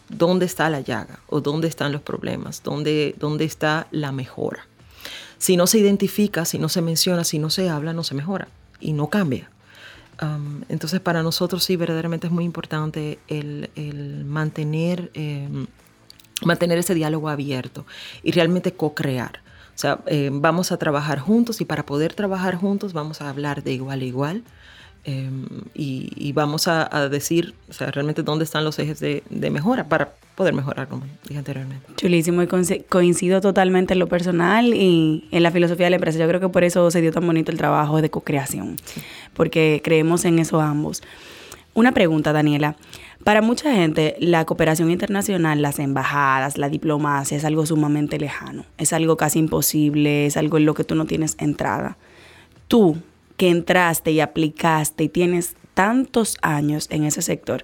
dónde 0.09 0.45
está 0.45 0.69
la 0.69 0.81
llaga 0.81 1.19
o 1.27 1.41
dónde 1.41 1.67
están 1.67 1.91
los 1.91 2.01
problemas, 2.01 2.61
dónde, 2.63 3.15
dónde 3.19 3.45
está 3.45 3.87
la 3.91 4.11
mejora. 4.11 4.67
Si 5.37 5.57
no 5.57 5.67
se 5.67 5.79
identifica, 5.79 6.45
si 6.45 6.59
no 6.59 6.69
se 6.69 6.81
menciona, 6.81 7.23
si 7.23 7.39
no 7.39 7.49
se 7.49 7.69
habla, 7.69 7.93
no 7.93 8.03
se 8.03 8.15
mejora 8.15 8.47
y 8.79 8.93
no 8.93 9.09
cambia. 9.09 9.49
entonces 10.69 11.01
para 11.01 11.23
nosotros 11.23 11.65
sí 11.65 11.75
verdaderamente 11.75 12.27
es 12.27 12.33
muy 12.33 12.45
importante 12.45 13.19
el, 13.27 14.23
mantener, 14.25 15.11
em, 15.13 15.67
mantener 16.43 16.77
ese 16.77 16.93
diálogo 16.93 17.27
abierto 17.29 17.85
y 18.23 18.31
realmente 18.31 18.73
co-crear. 18.73 19.41
O 19.75 19.77
sea, 19.77 19.99
eh, 20.05 20.29
vamos 20.31 20.71
a 20.71 20.77
trabajar 20.77 21.19
juntos 21.19 21.59
y 21.59 21.65
para 21.65 21.85
poder 21.85 22.13
trabajar 22.13 22.55
juntos 22.55 22.93
vamos 22.93 23.21
a 23.21 23.29
hablar 23.29 23.61
de 23.61 23.73
igual 23.73 24.01
a 24.01 24.05
igual. 24.05 24.43
Em, 25.07 25.45
y, 25.75 26.31
vamos 26.33 26.67
a, 26.67 27.09
decir 27.09 27.53
o 27.69 27.73
sea, 27.73 27.91
realmente 27.91 28.23
dónde 28.23 28.43
están 28.43 28.63
los 28.63 28.79
ejes 28.79 28.99
de, 28.99 29.21
de 29.29 29.51
mejora 29.51 29.83
para 29.83 30.13
poder 30.33 30.55
mejorar, 30.55 30.87
como 30.87 31.03
dije 31.27 31.37
anteriormente. 31.37 31.85
Chulísimo 31.95 32.41
y 32.41 32.47
coincido 32.89 33.39
totalmente 33.39 33.93
en 33.93 33.99
lo 33.99 34.07
personal 34.07 34.73
y 34.73 35.27
en 35.29 35.43
la 35.43 35.51
filosofía 35.51 35.85
de 35.85 35.91
la 35.91 35.95
empresa. 35.97 36.17
Yo 36.17 36.27
creo 36.27 36.39
que 36.39 36.49
por 36.49 36.63
eso 36.63 36.89
se 36.89 37.01
dio 37.01 37.11
tan 37.11 37.25
bonito 37.25 37.51
el 37.51 37.57
trabajo 37.59 38.01
de 38.01 38.09
co-creación, 38.09 38.77
porque 39.35 39.79
creemos 39.83 40.25
en 40.25 40.39
eso 40.39 40.59
ambos. 40.59 41.03
Una 41.75 41.91
pregunta, 41.91 42.33
Daniela. 42.33 42.75
Para 43.23 43.41
mucha 43.41 43.71
gente, 43.73 44.15
la 44.19 44.45
cooperación 44.45 44.89
internacional, 44.89 45.61
las 45.61 45.77
embajadas, 45.77 46.57
la 46.57 46.69
diplomacia 46.69 47.37
es 47.37 47.45
algo 47.45 47.65
sumamente 47.65 48.17
lejano, 48.17 48.65
es 48.79 48.91
algo 48.91 49.17
casi 49.17 49.37
imposible, 49.37 50.25
es 50.25 50.35
algo 50.37 50.57
en 50.57 50.65
lo 50.65 50.73
que 50.73 50.83
tú 50.83 50.95
no 50.95 51.05
tienes 51.05 51.35
entrada. 51.39 51.97
Tú, 52.67 52.97
que 53.37 53.49
entraste 53.49 54.11
y 54.11 54.19
aplicaste 54.19 55.03
y 55.03 55.09
tienes 55.09 55.55
tantos 55.73 56.37
años 56.41 56.87
en 56.89 57.03
ese 57.03 57.21
sector, 57.21 57.63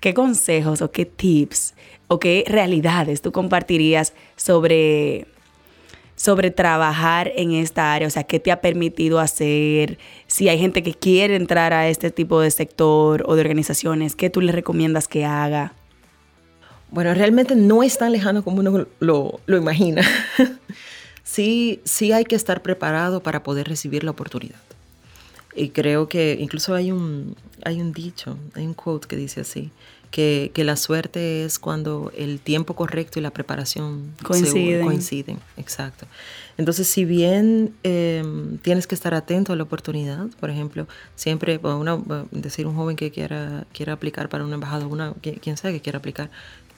¿qué 0.00 0.14
consejos 0.14 0.82
o 0.82 0.92
qué 0.92 1.06
tips 1.06 1.74
o 2.08 2.20
qué 2.20 2.44
realidades 2.46 3.22
tú 3.22 3.32
compartirías 3.32 4.12
sobre, 4.36 5.26
sobre 6.14 6.50
trabajar 6.50 7.32
en 7.34 7.52
esta 7.52 7.94
área? 7.94 8.06
O 8.06 8.10
sea, 8.10 8.24
¿qué 8.24 8.38
te 8.38 8.52
ha 8.52 8.60
permitido 8.60 9.18
hacer? 9.18 9.98
Si 10.26 10.48
hay 10.48 10.58
gente 10.58 10.82
que 10.82 10.94
quiere 10.94 11.34
entrar 11.34 11.72
a 11.72 11.88
este 11.88 12.10
tipo 12.10 12.40
de 12.40 12.50
sector 12.50 13.24
o 13.26 13.34
de 13.34 13.40
organizaciones, 13.40 14.14
¿qué 14.14 14.30
tú 14.30 14.40
le 14.40 14.52
recomiendas 14.52 15.08
que 15.08 15.24
haga? 15.24 15.72
Bueno, 16.90 17.12
realmente 17.14 17.56
no 17.56 17.82
es 17.82 17.98
tan 17.98 18.12
lejano 18.12 18.44
como 18.44 18.60
uno 18.60 18.86
lo, 19.00 19.40
lo 19.46 19.56
imagina. 19.56 20.02
sí, 21.24 21.80
sí 21.84 22.12
hay 22.12 22.24
que 22.24 22.36
estar 22.36 22.62
preparado 22.62 23.22
para 23.22 23.42
poder 23.42 23.66
recibir 23.66 24.04
la 24.04 24.12
oportunidad. 24.12 24.60
Y 25.56 25.70
creo 25.70 26.08
que 26.08 26.36
incluso 26.38 26.74
hay 26.74 26.92
un, 26.92 27.34
hay 27.64 27.80
un 27.80 27.92
dicho, 27.92 28.36
hay 28.54 28.66
un 28.66 28.74
quote 28.74 29.08
que 29.08 29.16
dice 29.16 29.40
así, 29.40 29.70
que, 30.10 30.52
la 30.64 30.76
suerte 30.76 31.44
es 31.44 31.58
cuando 31.58 32.10
el 32.16 32.40
tiempo 32.40 32.74
correcto 32.74 33.18
y 33.18 33.22
la 33.22 33.30
preparación 33.30 34.14
coinciden. 34.22 34.84
coinciden. 34.84 35.38
Exacto. 35.56 36.06
Entonces, 36.56 36.88
si 36.88 37.04
bien 37.04 37.74
em, 37.82 38.56
tienes 38.58 38.86
que 38.86 38.94
estar 38.94 39.12
atento 39.14 39.52
a 39.52 39.56
la 39.56 39.62
oportunidad, 39.62 40.26
por 40.40 40.48
ejemplo, 40.48 40.86
siempre, 41.16 41.58
bueno, 41.58 42.02
decir 42.30 42.66
un 42.66 42.74
joven 42.74 42.96
que 42.96 43.10
quiera, 43.10 43.66
quiera 43.72 43.92
aplicar 43.92 44.28
para 44.28 44.44
una 44.44 44.54
embajada, 44.54 44.86
una, 44.86 45.12
quien 45.14 45.56
sea 45.56 45.70
que 45.70 45.80
quiera 45.80 45.98
aplicar, 45.98 46.30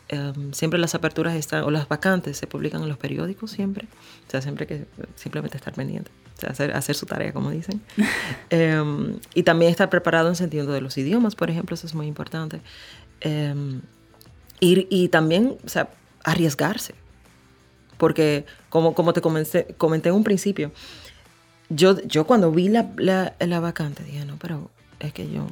em, 0.08 0.52
siempre 0.52 0.78
las 0.78 0.94
aperturas 0.94 1.34
están, 1.34 1.64
o 1.64 1.70
las 1.70 1.88
vacantes 1.88 2.36
se 2.36 2.46
publican 2.46 2.82
en 2.82 2.88
los 2.88 2.98
periódicos 2.98 3.50
siempre. 3.50 3.86
O 4.26 4.30
sea, 4.30 4.42
siempre 4.42 4.66
que 4.66 4.86
simplemente 5.16 5.56
estar 5.56 5.74
pendiente. 5.74 6.10
O 6.36 6.40
sea, 6.40 6.50
hacer, 6.50 6.72
hacer 6.72 6.94
su 6.94 7.06
tarea, 7.06 7.32
como 7.32 7.50
dicen. 7.50 7.80
Em, 8.50 9.18
y 9.34 9.42
también 9.42 9.70
estar 9.70 9.90
preparado 9.90 10.28
en 10.28 10.36
sentido 10.36 10.72
de 10.72 10.80
los 10.80 10.96
idiomas, 10.96 11.34
por 11.34 11.50
ejemplo, 11.50 11.74
eso 11.74 11.86
es 11.86 11.94
muy 11.94 12.06
importante. 12.06 12.60
Em, 13.20 13.80
y, 14.60 15.08
también, 15.08 15.56
o 15.64 15.68
sea, 15.68 15.90
arriesgarse. 16.24 16.94
Porque, 17.96 18.44
como, 18.70 18.94
como 18.94 19.12
te 19.12 19.20
comenté, 19.20 19.74
comenté 19.76 20.08
en 20.08 20.14
un 20.16 20.24
principio, 20.24 20.72
yo, 21.68 22.00
yo 22.02 22.26
cuando 22.26 22.50
vi 22.50 22.68
la, 22.68 22.90
la, 22.96 23.60
vacante 23.60 24.02
dije, 24.04 24.24
no, 24.24 24.36
pero 24.38 24.70
es 25.00 25.12
que 25.12 25.30
yo, 25.30 25.46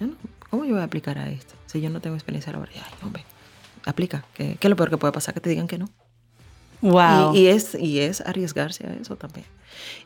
yo 0.00 0.06
no, 0.06 0.14
¿cómo 0.50 0.64
yo 0.64 0.72
voy 0.72 0.80
a 0.80 0.84
aplicar 0.84 1.18
a 1.18 1.30
esto? 1.30 1.54
Si 1.66 1.80
yo 1.80 1.90
no 1.90 2.00
tengo 2.00 2.16
experiencia 2.16 2.52
laboral, 2.52 2.74
ay, 2.76 2.92
hombre, 3.02 3.24
aplica. 3.86 4.24
¿Qué, 4.34 4.56
¿Qué, 4.58 4.66
es 4.66 4.70
lo 4.70 4.76
peor 4.76 4.90
que 4.90 4.96
puede 4.96 5.12
pasar? 5.12 5.34
Que 5.34 5.40
te 5.40 5.50
digan 5.50 5.66
que 5.66 5.78
no. 5.78 5.88
Wow. 6.82 7.34
Y, 7.34 7.46
es, 7.46 7.74
y 7.76 8.00
es 8.00 8.20
arriesgarse 8.20 8.86
a 8.86 8.92
eso 8.94 9.16
también. 9.16 9.46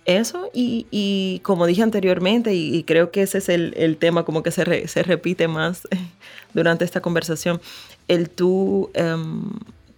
Eso 0.05 0.51
y, 0.53 1.41
como 1.43 1.67
dije 1.67 1.83
anteriormente, 1.83 2.55
y, 2.55 2.83
creo 2.85 3.11
que 3.11 3.23
ese 3.23 3.39
es 3.39 3.49
el, 3.49 3.97
tema 3.99 4.25
como 4.25 4.43
que 4.43 4.51
se, 4.51 4.87
se, 4.87 5.03
repite 5.03 5.49
más 5.49 5.89
durante 6.55 6.85
esta 6.85 7.01
conversación, 7.01 7.61
el 8.07 8.31
tú 8.31 8.91
em, 8.95 9.51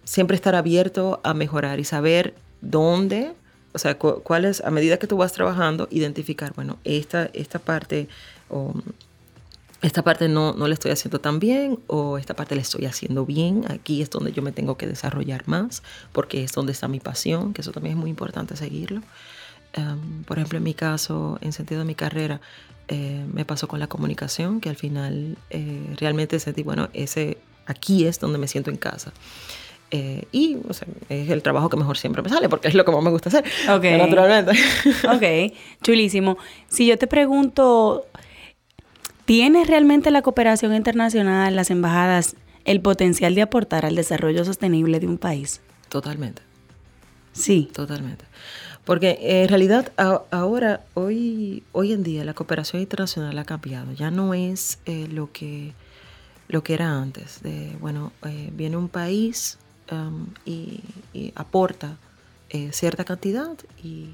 siempre 0.03 0.35
estar 0.35 0.55
abierto 0.55 1.19
a 1.23 1.33
mejorar 1.33 1.79
y 1.79 1.83
saber 1.83 2.33
dónde, 2.61 3.33
o 3.73 3.77
sea, 3.77 3.97
cuál 3.99 4.45
es, 4.45 4.61
a 4.61 4.71
medida 4.71 4.97
que 4.97 5.05
tú 5.05 5.17
vas 5.17 5.33
trabajando, 5.33 5.87
identificar, 5.91 6.53
bueno, 6.55 6.79
esta, 6.83 7.29
esta 7.33 7.59
parte 7.59 8.07
o 8.49 8.73
esta 9.81 10.03
parte 10.03 10.27
no, 10.27 10.53
no 10.53 10.67
la 10.67 10.73
estoy 10.73 10.91
haciendo 10.91 11.19
tan 11.19 11.39
bien 11.39 11.79
o 11.87 12.17
esta 12.17 12.35
parte 12.35 12.55
la 12.55 12.61
estoy 12.61 12.85
haciendo 12.85 13.25
bien. 13.25 13.63
Aquí 13.69 14.01
es 14.01 14.09
donde 14.09 14.31
yo 14.31 14.41
me 14.41 14.51
tengo 14.51 14.77
que 14.77 14.87
desarrollar 14.87 15.47
más 15.47 15.83
porque 16.11 16.43
es 16.43 16.51
donde 16.51 16.73
está 16.73 16.87
mi 16.87 16.99
pasión, 16.99 17.53
que 17.53 17.61
eso 17.61 17.71
también 17.71 17.95
es 17.95 17.99
muy 17.99 18.09
importante 18.09 18.55
seguirlo. 18.57 19.01
Em, 19.73 20.23
por 20.23 20.37
ejemplo, 20.37 20.57
en 20.57 20.63
mi 20.63 20.73
caso, 20.73 21.37
en 21.41 21.53
sentido 21.53 21.79
de 21.79 21.85
mi 21.85 21.95
carrera, 21.95 22.41
eh, 22.87 23.25
me 23.31 23.45
pasó 23.45 23.67
con 23.67 23.79
la 23.79 23.87
comunicación, 23.87 24.59
que 24.61 24.69
al 24.69 24.75
final 24.75 25.37
eh, 25.49 25.95
realmente 25.97 26.39
sentí, 26.39 26.63
bueno, 26.63 26.89
ese, 26.93 27.37
aquí 27.65 28.05
es 28.05 28.19
donde 28.19 28.39
me 28.39 28.47
siento 28.47 28.71
en 28.71 28.77
casa. 28.77 29.13
Eh, 29.91 30.25
y 30.31 30.57
o 30.67 30.73
sea, 30.73 30.87
es 31.09 31.29
el 31.29 31.41
trabajo 31.41 31.69
que 31.69 31.77
mejor 31.77 31.97
siempre 31.97 32.21
me 32.21 32.29
sale 32.29 32.47
porque 32.47 32.67
es 32.67 32.75
lo 32.75 32.85
que 32.85 32.91
más 32.91 33.01
me 33.01 33.09
gusta 33.09 33.29
hacer. 33.29 33.43
Ok. 33.69 33.83
Naturalmente. 33.97 34.51
Ok, 35.11 35.55
chulísimo. 35.81 36.37
Si 36.67 36.85
yo 36.85 36.97
te 36.97 37.07
pregunto, 37.07 38.05
¿tiene 39.29 39.63
realmente 39.63 40.09
la 40.09 40.23
cooperación 40.23 40.73
internacional, 40.73 41.55
las 41.55 41.69
embajadas, 41.69 42.35
el 42.65 42.81
potencial 42.81 43.35
de 43.35 43.43
aportar 43.43 43.85
al 43.85 43.93
desarrollo 43.93 44.43
sostenible 44.43 44.99
de 44.99 45.05
un 45.05 45.19
país? 45.19 45.61
Totalmente. 45.87 46.41
Sí. 47.31 47.69
Totalmente. 47.71 48.25
Porque 48.85 49.19
en 49.21 49.47
realidad 49.47 49.91
ahora, 50.31 50.81
hoy, 50.95 51.61
hoy 51.73 51.93
en 51.93 52.01
día, 52.01 52.25
la 52.25 52.33
cooperación 52.33 52.81
internacional 52.81 53.37
ha 53.37 53.45
cambiado. 53.45 53.93
Ya 53.93 54.09
no 54.09 54.33
es 54.33 54.79
eh, 54.87 55.07
lo, 55.11 55.31
que, 55.31 55.73
lo 56.47 56.63
que 56.63 56.73
era 56.73 56.91
antes. 56.91 57.43
De, 57.43 57.77
bueno, 57.79 58.11
eh, 58.25 58.49
viene 58.51 58.77
un 58.77 58.89
país 58.89 59.59
um, 59.91 60.25
y, 60.43 60.81
aporta 61.35 61.97
eh, 62.49 62.71
cierta 62.73 63.03
cantidad 63.03 63.55
y 63.83 64.09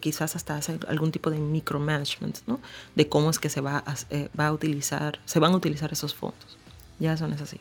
quizás 0.00 0.36
hasta 0.36 0.56
hace 0.56 0.78
algún 0.88 1.12
tipo 1.12 1.30
de 1.30 1.38
micromanagement, 1.38 2.38
¿no? 2.46 2.60
De 2.94 3.08
cómo 3.08 3.30
es 3.30 3.38
que 3.38 3.48
se 3.48 3.60
va 3.60 3.84
a, 3.86 4.44
a 4.44 4.52
utilizar, 4.52 5.18
se 5.24 5.38
van 5.38 5.52
a 5.52 5.56
utilizar 5.56 5.92
esos 5.92 6.14
fondos. 6.14 6.56
Ya 6.98 7.12
eso 7.12 7.26
no 7.28 7.34
es 7.34 7.42
así. 7.42 7.60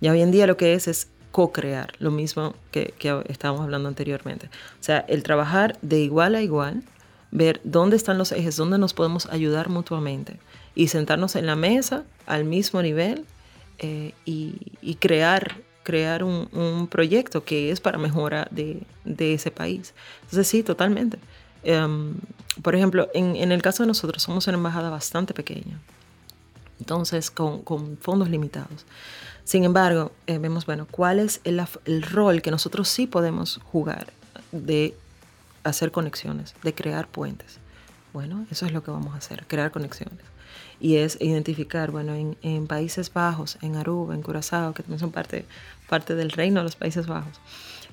Ya 0.00 0.12
hoy 0.12 0.22
en 0.22 0.30
día 0.30 0.46
lo 0.46 0.56
que 0.56 0.74
es 0.74 0.88
es 0.88 1.08
co-crear, 1.30 1.92
lo 1.98 2.10
mismo 2.10 2.54
que, 2.70 2.94
que 2.98 3.22
estábamos 3.28 3.62
hablando 3.62 3.88
anteriormente. 3.88 4.46
O 4.46 4.82
sea, 4.82 4.98
el 5.08 5.22
trabajar 5.22 5.78
de 5.82 6.00
igual 6.00 6.34
a 6.34 6.42
igual, 6.42 6.82
ver 7.30 7.60
dónde 7.64 7.96
están 7.96 8.18
los 8.18 8.32
ejes, 8.32 8.56
dónde 8.56 8.78
nos 8.78 8.94
podemos 8.94 9.26
ayudar 9.26 9.68
mutuamente 9.68 10.38
y 10.74 10.88
sentarnos 10.88 11.36
en 11.36 11.46
la 11.46 11.56
mesa 11.56 12.04
al 12.26 12.44
mismo 12.44 12.82
nivel 12.82 13.24
eh, 13.78 14.12
y, 14.24 14.96
crear, 15.00 15.56
crear 15.82 16.22
un, 16.22 16.88
proyecto 16.90 17.44
que 17.44 17.70
es 17.70 17.80
para 17.80 17.98
mejora 17.98 18.48
de, 18.50 18.86
ese 19.18 19.50
país. 19.50 19.94
Entonces 20.22 20.46
sí, 20.46 20.62
totalmente. 20.62 21.18
Em, 21.62 22.14
por 22.62 22.74
ejemplo, 22.74 23.08
en, 23.14 23.36
en, 23.36 23.52
el 23.52 23.62
caso 23.62 23.82
de 23.82 23.86
nosotros 23.88 24.22
somos 24.22 24.46
una 24.46 24.56
embajada 24.56 24.90
bastante 24.90 25.34
pequeña, 25.34 25.78
entonces 26.78 27.30
con, 27.30 27.62
con 27.62 27.98
fondos 27.98 28.28
limitados. 28.30 28.86
Sin 29.50 29.64
embargo, 29.64 30.12
eh, 30.28 30.38
vemos, 30.38 30.64
bueno, 30.64 30.86
cuál 30.88 31.18
es 31.18 31.40
el, 31.42 31.60
rol 32.02 32.40
que 32.40 32.52
nosotros 32.52 32.88
sí 32.88 33.08
podemos 33.08 33.58
jugar 33.64 34.12
de 34.52 34.96
hacer 35.64 35.90
conexiones, 35.90 36.54
de 36.62 36.72
crear 36.72 37.08
puentes. 37.08 37.58
Bueno, 38.12 38.46
eso 38.52 38.64
es 38.64 38.72
lo 38.72 38.84
que 38.84 38.92
vamos 38.92 39.12
a 39.12 39.18
hacer, 39.18 39.46
crear 39.48 39.72
conexiones. 39.72 40.24
Y 40.80 40.96
es 40.96 41.18
identificar, 41.20 41.90
bueno, 41.90 42.14
en, 42.14 42.66
Países 42.66 43.12
Bajos, 43.12 43.58
en 43.62 43.76
Aruba, 43.76 44.14
en 44.14 44.22
Curazao, 44.22 44.72
que 44.72 44.82
también 44.82 45.00
son 45.00 45.12
parte, 45.12 45.44
parte 45.88 46.14
del 46.14 46.30
reino 46.30 46.60
de 46.60 46.64
los 46.64 46.76
Países 46.76 47.06
Bajos, 47.06 47.40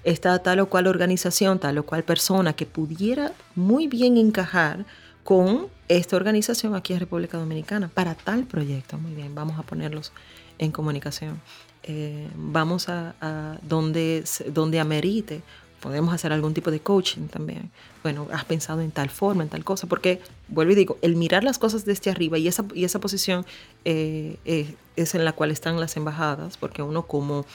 está 0.03 0.39
tal 0.39 0.59
o 0.61 0.69
cual 0.69 0.87
organización, 0.87 1.59
tal 1.59 1.77
o 1.79 1.83
cual 1.83 2.03
persona 2.03 2.53
que 2.53 2.65
pudiera 2.65 3.33
muy 3.55 3.87
bien 3.87 4.17
encajar 4.17 4.85
con 5.23 5.67
esta 5.89 6.15
organización 6.15 6.75
aquí 6.75 6.93
en 6.93 7.01
República 7.01 7.37
Dominicana 7.37 7.89
para 7.89 8.15
tal 8.15 8.45
proyecto. 8.45 8.97
Muy 8.97 9.13
bien, 9.13 9.35
vamos 9.35 9.59
a 9.59 9.63
ponerlos 9.63 10.13
en 10.57 10.71
comunicación. 10.71 11.41
Eh, 11.83 12.29
vamos 12.35 12.89
a, 12.89 13.57
donde, 13.61 14.23
donde 14.53 14.79
amerite, 14.79 15.41
podemos 15.87 16.13
hacer 16.13 16.33
algún 16.33 16.53
tipo 16.53 16.69
de 16.69 16.81
coaching 16.81 17.27
también. 17.27 17.71
Bueno, 18.03 18.27
has 18.33 18.43
pensado 18.43 18.81
en 18.81 18.91
tal 18.91 19.09
forma, 19.09 19.43
en 19.43 19.47
tal 19.47 19.63
cosa, 19.63 19.87
porque 19.87 20.19
vuelvo 20.49 20.73
y 20.73 20.75
digo, 20.75 20.97
el 21.01 21.15
mirar 21.15 21.45
las 21.45 21.57
cosas 21.57 21.85
desde 21.85 22.11
arriba 22.11 22.37
y 22.37 22.49
esa, 22.49 22.65
y 22.73 22.83
esa 22.83 22.99
posición 22.99 23.45
eh, 23.85 24.37
eh, 24.43 24.75
es 24.97 25.15
en 25.15 25.23
la 25.23 25.31
cual 25.31 25.49
están 25.49 25.79
las 25.79 25.95
embajadas, 25.95 26.57
porque 26.57 26.81
uno 26.81 27.03
como 27.03 27.45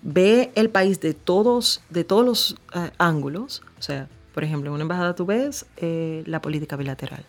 ve 0.00 0.50
el 0.54 0.70
país 0.70 1.00
de 1.00 1.12
todos, 1.12 1.82
de 1.90 2.04
todos 2.04 2.24
los 2.24 2.56
ángulos, 2.96 3.62
o 3.78 3.82
sea, 3.82 4.08
por 4.32 4.44
ejemplo, 4.44 4.70
en 4.70 4.74
una 4.74 4.82
embajada 4.82 5.14
tú 5.14 5.26
ves 5.26 5.66
la 5.78 6.40
política 6.40 6.76
bilateral, 6.76 7.24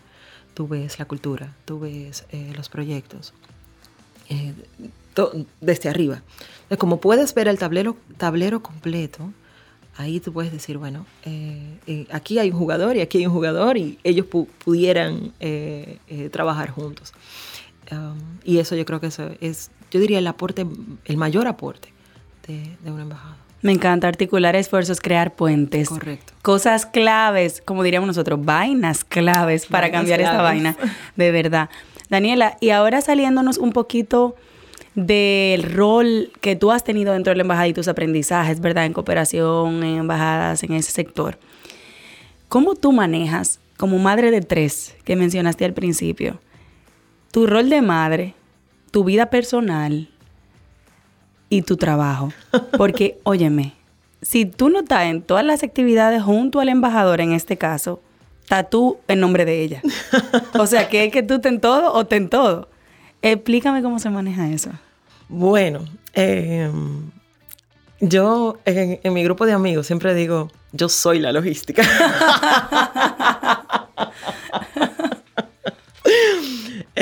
tú 0.54 0.68
ves 0.68 0.98
la 0.98 1.04
cultura, 1.04 1.54
tú 1.66 1.80
ves 1.80 2.24
los 2.56 2.70
proyectos, 2.70 3.34
desde 5.60 5.88
arriba. 5.90 6.22
Como 6.78 6.98
puedes 6.98 7.34
ver 7.34 7.48
el 7.48 7.58
tablero, 7.58 7.96
tablero 8.16 8.62
completo, 8.62 9.32
ahí 9.96 10.20
tú 10.20 10.32
puedes 10.32 10.52
decir, 10.52 10.78
bueno, 10.78 11.06
eh, 11.24 11.78
eh, 11.86 12.06
aquí 12.10 12.38
hay 12.38 12.50
un 12.50 12.58
jugador 12.58 12.96
y 12.96 13.00
aquí 13.00 13.18
hay 13.18 13.26
un 13.26 13.32
jugador 13.32 13.76
y 13.76 13.98
ellos 14.04 14.26
pudieran 14.26 15.32
eh, 15.40 15.98
trabajar 16.32 16.70
juntos. 16.70 17.12
Um, 17.92 18.18
y 18.44 18.58
eso 18.58 18.76
yo 18.76 18.84
creo 18.84 19.00
que 19.00 19.08
eso 19.08 19.30
es, 19.40 19.70
yo 19.90 19.98
diría, 19.98 20.18
el 20.18 20.26
aporte, 20.26 20.64
el 21.04 21.16
mayor 21.16 21.48
aporte 21.48 21.92
de, 22.46 22.76
de 22.84 22.90
una 22.90 23.02
embajada. 23.02 23.36
Me 23.62 23.72
encanta 23.72 24.08
articular 24.08 24.56
esfuerzos, 24.56 25.00
crear 25.00 25.34
puentes. 25.34 25.88
Correcto. 25.88 26.32
Cosas 26.40 26.86
claves, 26.86 27.60
como 27.62 27.82
diríamos 27.82 28.06
nosotros, 28.06 28.42
vainas 28.42 29.04
claves 29.04 29.66
para 29.66 29.90
cambiar 29.90 30.20
esta 30.20 30.40
vaina, 30.40 30.76
de 31.16 31.30
verdad. 31.30 31.68
Daniela, 32.08 32.56
y 32.60 32.70
ahora 32.70 33.02
saliéndonos 33.02 33.58
un 33.58 33.72
poquito 33.72 34.34
del 34.94 35.62
rol 35.62 36.32
que 36.40 36.56
tú 36.56 36.72
has 36.72 36.84
tenido 36.84 37.12
dentro 37.12 37.30
de 37.30 37.36
la 37.36 37.42
embajada 37.42 37.68
y 37.68 37.72
tus 37.72 37.88
aprendizajes, 37.88 38.60
¿verdad? 38.60 38.86
En 38.86 38.92
cooperación, 38.92 39.82
en 39.82 39.98
embajadas, 39.98 40.62
en 40.62 40.72
ese 40.72 40.90
sector. 40.90 41.38
¿Cómo 42.48 42.74
tú 42.74 42.92
manejas, 42.92 43.60
como 43.76 43.98
madre 43.98 44.30
de 44.30 44.40
tres, 44.40 44.96
que 45.04 45.16
mencionaste 45.16 45.64
al 45.64 45.72
principio, 45.72 46.40
tu 47.30 47.46
rol 47.46 47.70
de 47.70 47.82
madre, 47.82 48.34
tu 48.90 49.04
vida 49.04 49.26
personal 49.26 50.08
y 51.48 51.62
tu 51.62 51.76
trabajo? 51.76 52.32
Porque, 52.76 53.20
óyeme, 53.24 53.74
si 54.22 54.44
tú 54.44 54.68
no 54.68 54.80
estás 54.80 55.04
en 55.04 55.22
todas 55.22 55.44
las 55.44 55.62
actividades 55.62 56.22
junto 56.22 56.60
al 56.60 56.68
embajador, 56.68 57.20
en 57.20 57.32
este 57.32 57.56
caso, 57.56 58.00
está 58.42 58.64
tú 58.64 58.98
en 59.06 59.20
nombre 59.20 59.44
de 59.44 59.62
ella. 59.62 59.82
O 60.58 60.66
sea, 60.66 60.88
que 60.88 61.04
es 61.04 61.12
que 61.12 61.22
tú 61.22 61.40
ten 61.40 61.60
todo 61.60 61.92
o 61.92 62.04
ten 62.06 62.28
todo. 62.28 62.69
Explícame 63.22 63.82
cómo 63.82 63.98
se 63.98 64.10
maneja 64.10 64.48
eso. 64.48 64.70
Bueno, 65.28 65.84
em, 66.14 67.10
yo 68.00 68.58
en, 68.64 68.98
mi 69.12 69.22
grupo 69.22 69.46
de 69.46 69.52
amigos 69.52 69.86
siempre 69.86 70.14
digo, 70.14 70.50
yo 70.72 70.88
soy 70.88 71.18
la 71.18 71.32
logística. 71.32 71.82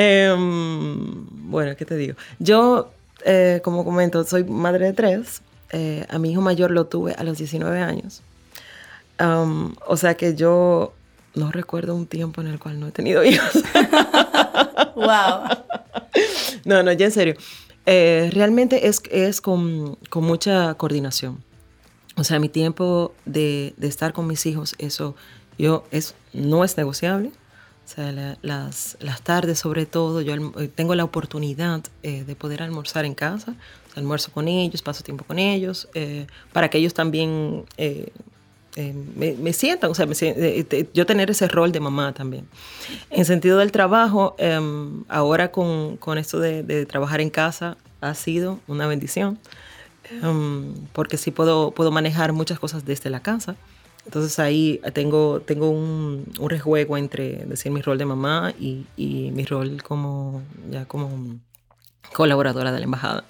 Em, 0.00 1.26
bueno, 1.50 1.74
¿qué 1.76 1.84
te 1.84 1.96
digo? 1.96 2.14
Yo, 2.38 2.92
eh, 3.24 3.60
como 3.64 3.84
comento, 3.84 4.22
soy 4.22 4.44
madre 4.44 4.86
de 4.86 4.92
tres. 4.92 5.42
Eh, 5.70 6.06
a 6.08 6.20
mi 6.20 6.30
hijo 6.30 6.40
mayor 6.40 6.70
lo 6.70 6.86
tuve 6.86 7.14
a 7.14 7.24
los 7.24 7.38
19 7.38 7.80
años. 7.80 8.22
o 9.18 9.96
sea 9.96 10.14
que 10.14 10.36
yo 10.36 10.92
no 11.34 11.50
recuerdo 11.50 11.96
un 11.96 12.06
tiempo 12.06 12.40
en 12.42 12.46
el 12.46 12.60
cual 12.60 12.78
no 12.78 12.86
he 12.86 12.92
tenido 12.92 13.24
hijos. 13.24 13.54
wow. 14.94 15.67
No, 16.64 16.82
no, 16.82 16.92
ya 16.92 17.06
en 17.06 17.12
serio. 17.12 17.34
Eh, 17.86 18.30
realmente 18.32 18.88
es, 18.88 19.02
es 19.10 19.40
con, 19.40 19.96
con, 20.10 20.24
mucha 20.24 20.74
coordinación. 20.74 21.42
O 22.16 22.24
sea, 22.24 22.38
mi 22.38 22.48
tiempo 22.48 23.14
de, 23.24 23.74
de, 23.76 23.86
estar 23.86 24.12
con 24.12 24.26
mis 24.26 24.44
hijos, 24.46 24.74
eso 24.78 25.14
yo 25.58 25.84
es, 25.90 26.14
no 26.32 26.64
es 26.64 26.76
negociable. 26.76 27.30
O 27.84 27.90
sea, 27.90 28.36
las, 28.42 28.98
las, 29.00 29.22
tardes 29.22 29.58
sobre 29.58 29.86
todo, 29.86 30.20
yo 30.20 30.34
eh, 30.34 30.68
tengo 30.68 30.94
la 30.94 31.04
oportunidad 31.04 31.82
eh, 32.02 32.24
de 32.24 32.36
poder 32.36 32.62
almorzar 32.62 33.06
en 33.06 33.14
casa. 33.14 33.54
O 33.96 33.98
almuerzo 33.98 34.32
con 34.32 34.48
ellos, 34.48 34.82
paso 34.82 35.02
tiempo 35.02 35.24
con 35.24 35.38
ellos, 35.38 35.88
para 36.52 36.68
que 36.68 36.78
ellos 36.78 36.94
también 36.94 37.64
eh, 38.76 38.94
me, 39.16 39.52
sientan, 39.52 39.90
o 39.90 39.94
sea, 39.94 40.06
eh, 40.20 40.88
yo 40.94 41.06
tener 41.06 41.30
ese 41.30 41.48
rol 41.48 41.72
de 41.72 41.80
mamá 41.80 42.12
también. 42.12 42.46
En 43.10 43.24
sentido 43.24 43.58
del 43.58 43.72
trabajo, 43.72 44.36
em, 44.38 45.04
ahora 45.08 45.50
con, 45.50 45.96
con, 45.96 46.18
esto 46.18 46.38
de, 46.38 46.86
trabajar 46.86 47.20
en 47.20 47.30
casa 47.30 47.76
ha 48.00 48.14
sido 48.14 48.60
una 48.68 48.86
bendición. 48.86 49.38
em, 50.22 50.74
porque 50.92 51.16
sí 51.16 51.30
puedo, 51.30 51.72
puedo 51.72 51.90
manejar 51.90 52.32
muchas 52.32 52.58
cosas 52.58 52.84
desde 52.84 53.10
la 53.10 53.20
casa. 53.20 53.56
Entonces 54.06 54.38
ahí 54.38 54.80
tengo, 54.94 55.40
tengo 55.40 55.68
un, 55.68 56.24
un 56.38 56.50
rejuego 56.50 56.96
entre 56.96 57.44
decir 57.44 57.70
mi 57.70 57.82
rol 57.82 57.98
de 57.98 58.06
mamá 58.06 58.54
y, 58.58 58.86
y, 58.96 59.30
mi 59.32 59.44
rol 59.44 59.82
como, 59.82 60.42
ya 60.70 60.86
como 60.86 61.10
colaboradora 62.14 62.72
de 62.72 62.78
la 62.78 62.84
embajada. 62.84 63.24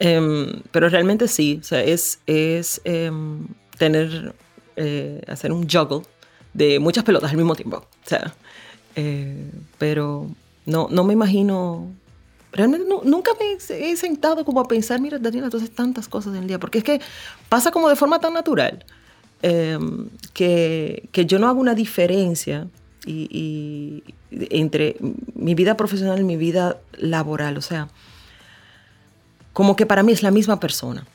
Em, 0.00 0.62
pero 0.72 0.88
realmente 0.88 1.28
sí, 1.28 1.58
o 1.60 1.64
sea, 1.64 1.84
es, 1.84 2.20
es 2.26 2.80
em, 2.84 3.46
tener, 3.78 4.34
eh, 4.82 5.20
hacer 5.28 5.52
un 5.52 5.68
juggle 5.68 6.02
de 6.54 6.78
muchas 6.78 7.04
pelotas 7.04 7.30
al 7.30 7.36
mismo 7.36 7.54
tiempo. 7.54 7.76
O 7.76 8.08
sea, 8.08 8.34
eh, 8.96 9.50
pero 9.78 10.28
no, 10.64 10.88
no 10.90 11.04
me 11.04 11.12
imagino 11.12 11.90
realmente 12.52 12.86
nunca 13.04 13.32
me 13.38 13.52
he 13.52 13.96
sentado 13.96 14.44
como 14.44 14.60
a 14.60 14.66
pensar, 14.66 15.00
mira, 15.00 15.18
Daniela, 15.18 15.46
entonces 15.46 15.70
tantas 15.70 16.08
cosas 16.08 16.34
en 16.34 16.42
el 16.42 16.48
día, 16.48 16.58
porque 16.58 16.78
es 16.78 16.84
que 16.84 17.00
pasa 17.48 17.70
como 17.70 17.88
de 17.88 17.96
forma 17.96 18.18
tan 18.18 18.32
natural. 18.32 18.84
Em, 19.42 20.08
que, 20.34 21.08
que, 21.12 21.24
yo 21.24 21.38
no 21.38 21.48
hago 21.48 21.60
una 21.60 21.74
diferencia 21.74 22.66
y, 23.06 24.02
entre 24.30 24.96
mi 25.34 25.54
vida 25.54 25.76
profesional 25.76 26.20
y 26.20 26.24
mi 26.24 26.36
vida 26.36 26.76
laboral. 26.96 27.56
O 27.56 27.62
sea, 27.62 27.88
como 29.52 29.76
que 29.76 29.86
para 29.86 30.02
mí 30.02 30.12
es 30.12 30.22
la 30.22 30.30
misma 30.30 30.60
persona. 30.60 31.06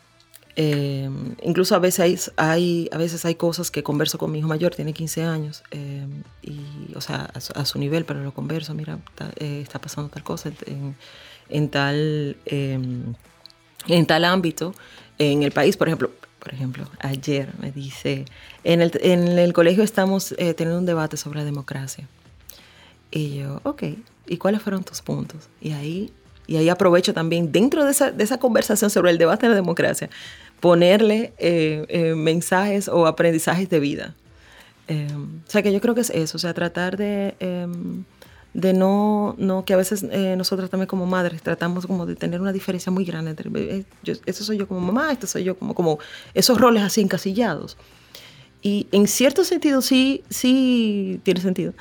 Em, 0.57 1.35
incluso 1.43 1.75
a 1.75 1.79
veces 1.79 2.31
hay, 2.37 2.89
a 2.91 2.97
veces 2.97 3.25
hay 3.25 3.35
cosas 3.35 3.71
que 3.71 3.83
converso 3.83 4.17
con 4.17 4.31
mi 4.31 4.39
hijo 4.39 4.47
mayor, 4.47 4.73
tiene 4.73 4.93
15 4.93 5.23
años, 5.23 5.63
em, 5.71 6.23
y, 6.41 6.95
o 6.95 7.01
sea, 7.01 7.29
a 7.33 7.65
su, 7.65 7.77
nivel, 7.77 8.05
pero 8.05 8.23
lo 8.23 8.33
converso, 8.33 8.73
mira, 8.73 8.99
eh, 9.37 9.59
está, 9.61 9.79
pasando 9.79 10.09
tal 10.09 10.23
cosa 10.23 10.51
en, 10.65 10.95
en 11.49 11.69
tal, 11.69 12.37
en 12.45 13.15
tal 14.07 14.25
ámbito 14.25 14.73
en 15.17 15.43
el 15.43 15.51
país. 15.51 15.77
Por 15.77 15.87
ejemplo, 15.87 16.11
por 16.45 16.53
ejemplo, 16.53 16.85
ayer 16.99 17.53
me 17.59 17.71
dice, 17.71 18.25
en 18.63 18.81
el, 18.81 18.91
en 19.01 19.39
el 19.39 19.51
colegio 19.51 19.83
estamos 19.83 20.33
eh, 20.37 20.53
teniendo 20.53 20.77
un 20.77 20.85
debate 20.85 21.17
sobre 21.17 21.39
la 21.39 21.45
democracia. 21.45 22.07
Y 23.09 23.37
yo, 23.37 23.61
ok, 23.63 23.83
¿y 24.27 24.37
cuáles 24.37 24.61
fueron 24.61 24.83
tus 24.83 25.01
puntos? 25.01 25.49
Y 25.59 25.71
ahí, 25.71 26.13
y 26.45 26.57
ahí 26.57 26.69
aprovecho 26.69 27.15
también, 27.15 27.51
dentro 27.51 27.83
de 27.83 27.89
esa, 27.89 28.11
de 28.11 28.23
esa 28.23 28.37
conversación 28.37 28.91
sobre 28.91 29.09
el 29.09 29.17
debate 29.17 29.47
de 29.47 29.51
la 29.51 29.55
democracia, 29.55 30.11
ponerle 30.59 31.33
eh, 31.37 31.85
eh, 31.89 32.15
mensajes 32.15 32.87
o 32.87 33.07
aprendizajes 33.07 33.69
de 33.69 33.79
vida. 33.79 34.15
o 34.89 35.51
sea 35.51 35.61
que 35.61 35.73
yo 35.73 35.81
creo 35.81 35.95
que 35.95 36.01
es 36.01 36.09
eso, 36.09 36.37
o 36.37 36.39
sea, 36.39 36.53
tratar 36.53 36.97
de 36.97 37.35
em, 37.39 38.05
de 38.55 38.71
no, 38.71 39.35
no 39.37 39.65
que 39.65 39.73
a 39.73 39.77
veces 39.77 40.03
eh, 40.09 40.35
nosotros 40.37 40.69
también 40.69 40.87
como 40.87 41.05
madres 41.05 41.41
tratamos 41.41 41.85
como 41.85 42.05
de 42.05 42.15
tener 42.15 42.39
una 42.39 42.53
diferencia 42.53 42.89
muy 42.89 43.03
grande 43.03 43.31
entre, 43.31 43.51
eh, 43.53 43.83
yo, 44.01 44.13
eso 44.25 44.45
soy 44.45 44.57
yo 44.57 44.65
como 44.65 44.79
mamá, 44.79 45.11
esto 45.11 45.27
soy 45.27 45.43
yo 45.43 45.57
como, 45.57 45.75
como 45.75 45.99
esos 46.33 46.57
roles 46.59 46.81
así 46.81 47.01
encasillados. 47.01 47.75
Y 48.61 48.87
en 48.93 49.07
cierto 49.07 49.43
sentido 49.43 49.81
sí, 49.81 50.23
sí 50.29 51.19
tiene 51.23 51.41
sentido, 51.41 51.73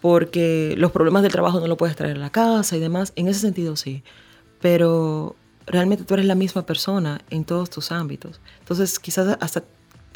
porque 0.00 0.74
los 0.78 0.92
problemas 0.92 1.22
del 1.22 1.30
trabajo 1.30 1.60
no 1.60 1.68
lo 1.68 1.76
puedes 1.76 1.94
traer 1.94 2.16
a 2.16 2.20
la 2.20 2.30
casa 2.30 2.74
y 2.74 2.80
demás, 2.80 3.12
en 3.16 3.28
ese 3.28 3.40
sentido 3.40 3.76
sí, 3.76 4.02
pero 4.62 5.36
realmente 5.66 6.04
tú 6.04 6.14
eres 6.14 6.26
la 6.26 6.34
misma 6.34 6.66
persona 6.66 7.20
en 7.30 7.44
todos 7.44 7.70
tus 7.70 7.92
ámbitos. 7.92 8.40
Entonces 8.60 8.98
quizás 8.98 9.36
hasta, 9.40 9.64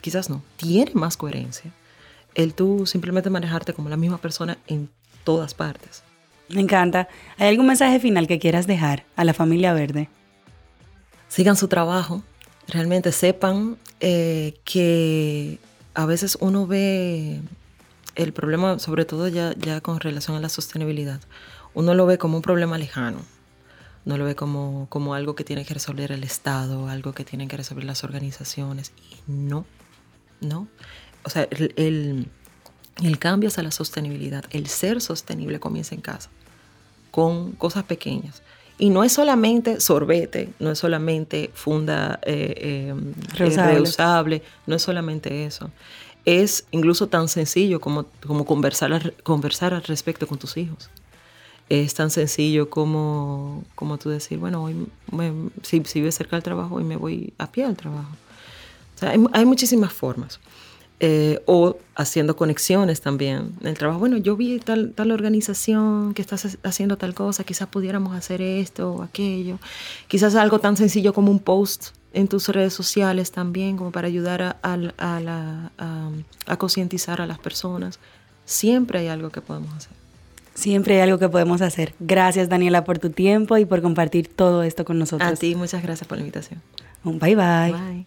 quizás 0.00 0.30
no, 0.30 0.42
tiene 0.56 0.92
más 0.94 1.16
coherencia 1.16 1.72
el 2.38 2.54
tú 2.54 2.86
simplemente 2.86 3.30
manejarte 3.30 3.74
como 3.74 3.88
la 3.88 3.96
misma 3.96 4.18
persona 4.18 4.58
en 4.68 4.88
todas 5.24 5.54
partes. 5.54 6.04
Me 6.48 6.60
encanta. 6.60 7.08
¿Hay 7.36 7.48
algún 7.48 7.66
mensaje 7.66 7.98
final 8.00 8.26
que 8.26 8.38
quieras 8.38 8.66
dejar 8.66 9.04
a 9.16 9.24
la 9.24 9.34
familia 9.34 9.72
verde? 9.72 10.08
Sigan 11.28 11.56
su 11.56 11.66
trabajo. 11.68 12.22
Realmente 12.68 13.12
sepan 13.12 13.76
eh, 14.00 14.54
que 14.64 15.58
a 15.94 16.06
veces 16.06 16.38
uno 16.40 16.66
ve 16.66 17.40
el 18.14 18.32
problema, 18.32 18.78
sobre 18.78 19.04
todo 19.04 19.26
ya, 19.28 19.52
ya 19.56 19.80
con 19.80 19.98
relación 19.98 20.36
a 20.36 20.40
la 20.40 20.48
sostenibilidad, 20.48 21.20
uno 21.74 21.94
lo 21.94 22.06
ve 22.06 22.18
como 22.18 22.36
un 22.36 22.42
problema 22.42 22.78
lejano. 22.78 23.18
No 24.08 24.16
lo 24.16 24.24
ve 24.24 24.34
como, 24.34 24.86
como 24.88 25.14
algo 25.14 25.36
que 25.36 25.44
tiene 25.44 25.64
que 25.64 25.74
resolver 25.74 26.10
el 26.10 26.24
Estado, 26.24 26.88
algo 26.88 27.12
que 27.12 27.24
tienen 27.24 27.46
que 27.46 27.56
resolver 27.56 27.84
las 27.84 28.02
organizaciones. 28.02 28.92
Y 29.10 29.30
no, 29.30 29.64
no. 30.40 30.66
O 31.22 31.30
sea, 31.30 31.46
el 31.50 32.28
el 33.02 33.18
cambio 33.18 33.48
hacia 33.48 33.62
la 33.62 33.70
sostenibilidad, 33.70 34.44
el 34.50 34.66
ser 34.66 35.00
sostenible 35.00 35.60
comienza 35.60 35.94
en 35.94 36.00
casa, 36.00 36.30
con 37.10 37.52
cosas 37.52 37.84
pequeñas. 37.84 38.42
Y 38.78 38.90
no 38.90 39.02
es 39.02 39.12
solamente 39.12 39.80
sorbete, 39.80 40.50
no 40.60 40.70
es 40.70 40.78
solamente 40.78 41.50
funda 41.52 42.20
eh, 42.22 42.54
eh, 42.56 42.94
reusable. 43.34 44.42
no 44.66 44.76
es 44.76 44.82
solamente 44.82 45.44
eso. 45.44 45.70
Es 46.24 46.66
incluso 46.70 47.08
tan 47.08 47.28
sencillo 47.28 47.80
como, 47.80 48.06
como 48.24 48.44
conversar, 48.44 49.14
conversar 49.22 49.74
al 49.74 49.82
respecto 49.82 50.26
con 50.26 50.38
tus 50.38 50.56
hijos. 50.56 50.90
Es 51.68 51.94
tan 51.94 52.10
sencillo 52.10 52.70
como, 52.70 53.64
como 53.74 53.98
tú 53.98 54.08
decir, 54.08 54.38
bueno, 54.38 54.64
hoy 54.64 54.86
si, 55.62 55.82
si 55.84 56.00
vives 56.00 56.14
cerca 56.14 56.36
del 56.36 56.42
trabajo, 56.42 56.76
hoy 56.76 56.84
me 56.84 56.96
voy 56.96 57.34
a 57.38 57.50
pie 57.52 57.64
al 57.64 57.76
trabajo. 57.76 58.10
Hay 59.32 59.44
muchísimas 59.44 59.92
formas. 59.92 60.40
Eh, 61.00 61.40
o 61.46 61.78
haciendo 61.94 62.34
conexiones 62.34 63.00
también 63.00 63.54
en 63.60 63.68
el 63.68 63.78
trabajo. 63.78 64.00
Bueno, 64.00 64.16
yo 64.16 64.36
vi 64.36 64.58
tal, 64.58 64.94
tal 64.94 65.12
organización 65.12 66.12
que 66.12 66.22
está 66.22 66.34
haciendo 66.64 66.98
tal 66.98 67.14
cosa, 67.14 67.44
quizás 67.44 67.68
pudiéramos 67.68 68.16
hacer 68.16 68.42
esto 68.42 68.94
o 68.94 69.02
aquello. 69.02 69.60
Quizás 70.08 70.34
algo 70.34 70.58
tan 70.58 70.76
sencillo 70.76 71.14
como 71.14 71.30
un 71.30 71.38
post 71.38 71.90
en 72.12 72.26
tus 72.26 72.48
redes 72.48 72.74
sociales 72.74 73.30
también, 73.30 73.76
como 73.76 73.92
para 73.92 74.08
ayudar 74.08 74.42
a, 74.42 74.56
a, 74.60 76.10
a 76.46 76.56
concientizar 76.56 77.20
a 77.20 77.26
las 77.26 77.38
personas. 77.38 78.00
Siempre 78.44 78.98
hay 78.98 79.06
algo 79.06 79.30
que 79.30 79.40
podemos 79.40 79.72
hacer. 79.76 80.07
Siempre 80.58 80.96
hay 80.96 81.02
algo 81.02 81.18
que 81.18 81.28
podemos 81.28 81.62
hacer. 81.62 81.94
Gracias 82.00 82.48
Daniela 82.48 82.82
por 82.82 82.98
tu 82.98 83.10
tiempo 83.10 83.56
y 83.58 83.64
por 83.64 83.80
compartir 83.80 84.26
todo 84.26 84.64
esto 84.64 84.84
con 84.84 84.98
nosotros. 84.98 85.30
A 85.30 85.36
ti, 85.36 85.54
muchas 85.54 85.84
gracias 85.84 86.08
por 86.08 86.18
la 86.18 86.22
invitación. 86.22 86.60
bye. 87.04 87.36
Bye. 87.36 87.36
bye. 87.36 88.06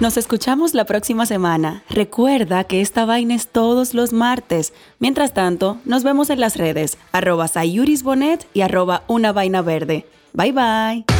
Nos 0.00 0.16
escuchamos 0.16 0.72
la 0.72 0.86
próxima 0.86 1.26
semana. 1.26 1.82
Recuerda 1.90 2.64
que 2.64 2.80
esta 2.80 3.04
vaina 3.04 3.34
es 3.34 3.48
todos 3.48 3.92
los 3.92 4.14
martes. 4.14 4.72
Mientras 4.98 5.34
tanto, 5.34 5.76
nos 5.84 6.02
vemos 6.02 6.30
en 6.30 6.40
las 6.40 6.56
redes, 6.56 6.96
arroba 7.12 7.48
sayurisbonet 7.48 8.46
y 8.54 8.62
arroba 8.62 9.02
una 9.08 9.32
vaina 9.32 9.60
verde. 9.60 10.06
Bye 10.32 10.52
bye. 10.52 11.19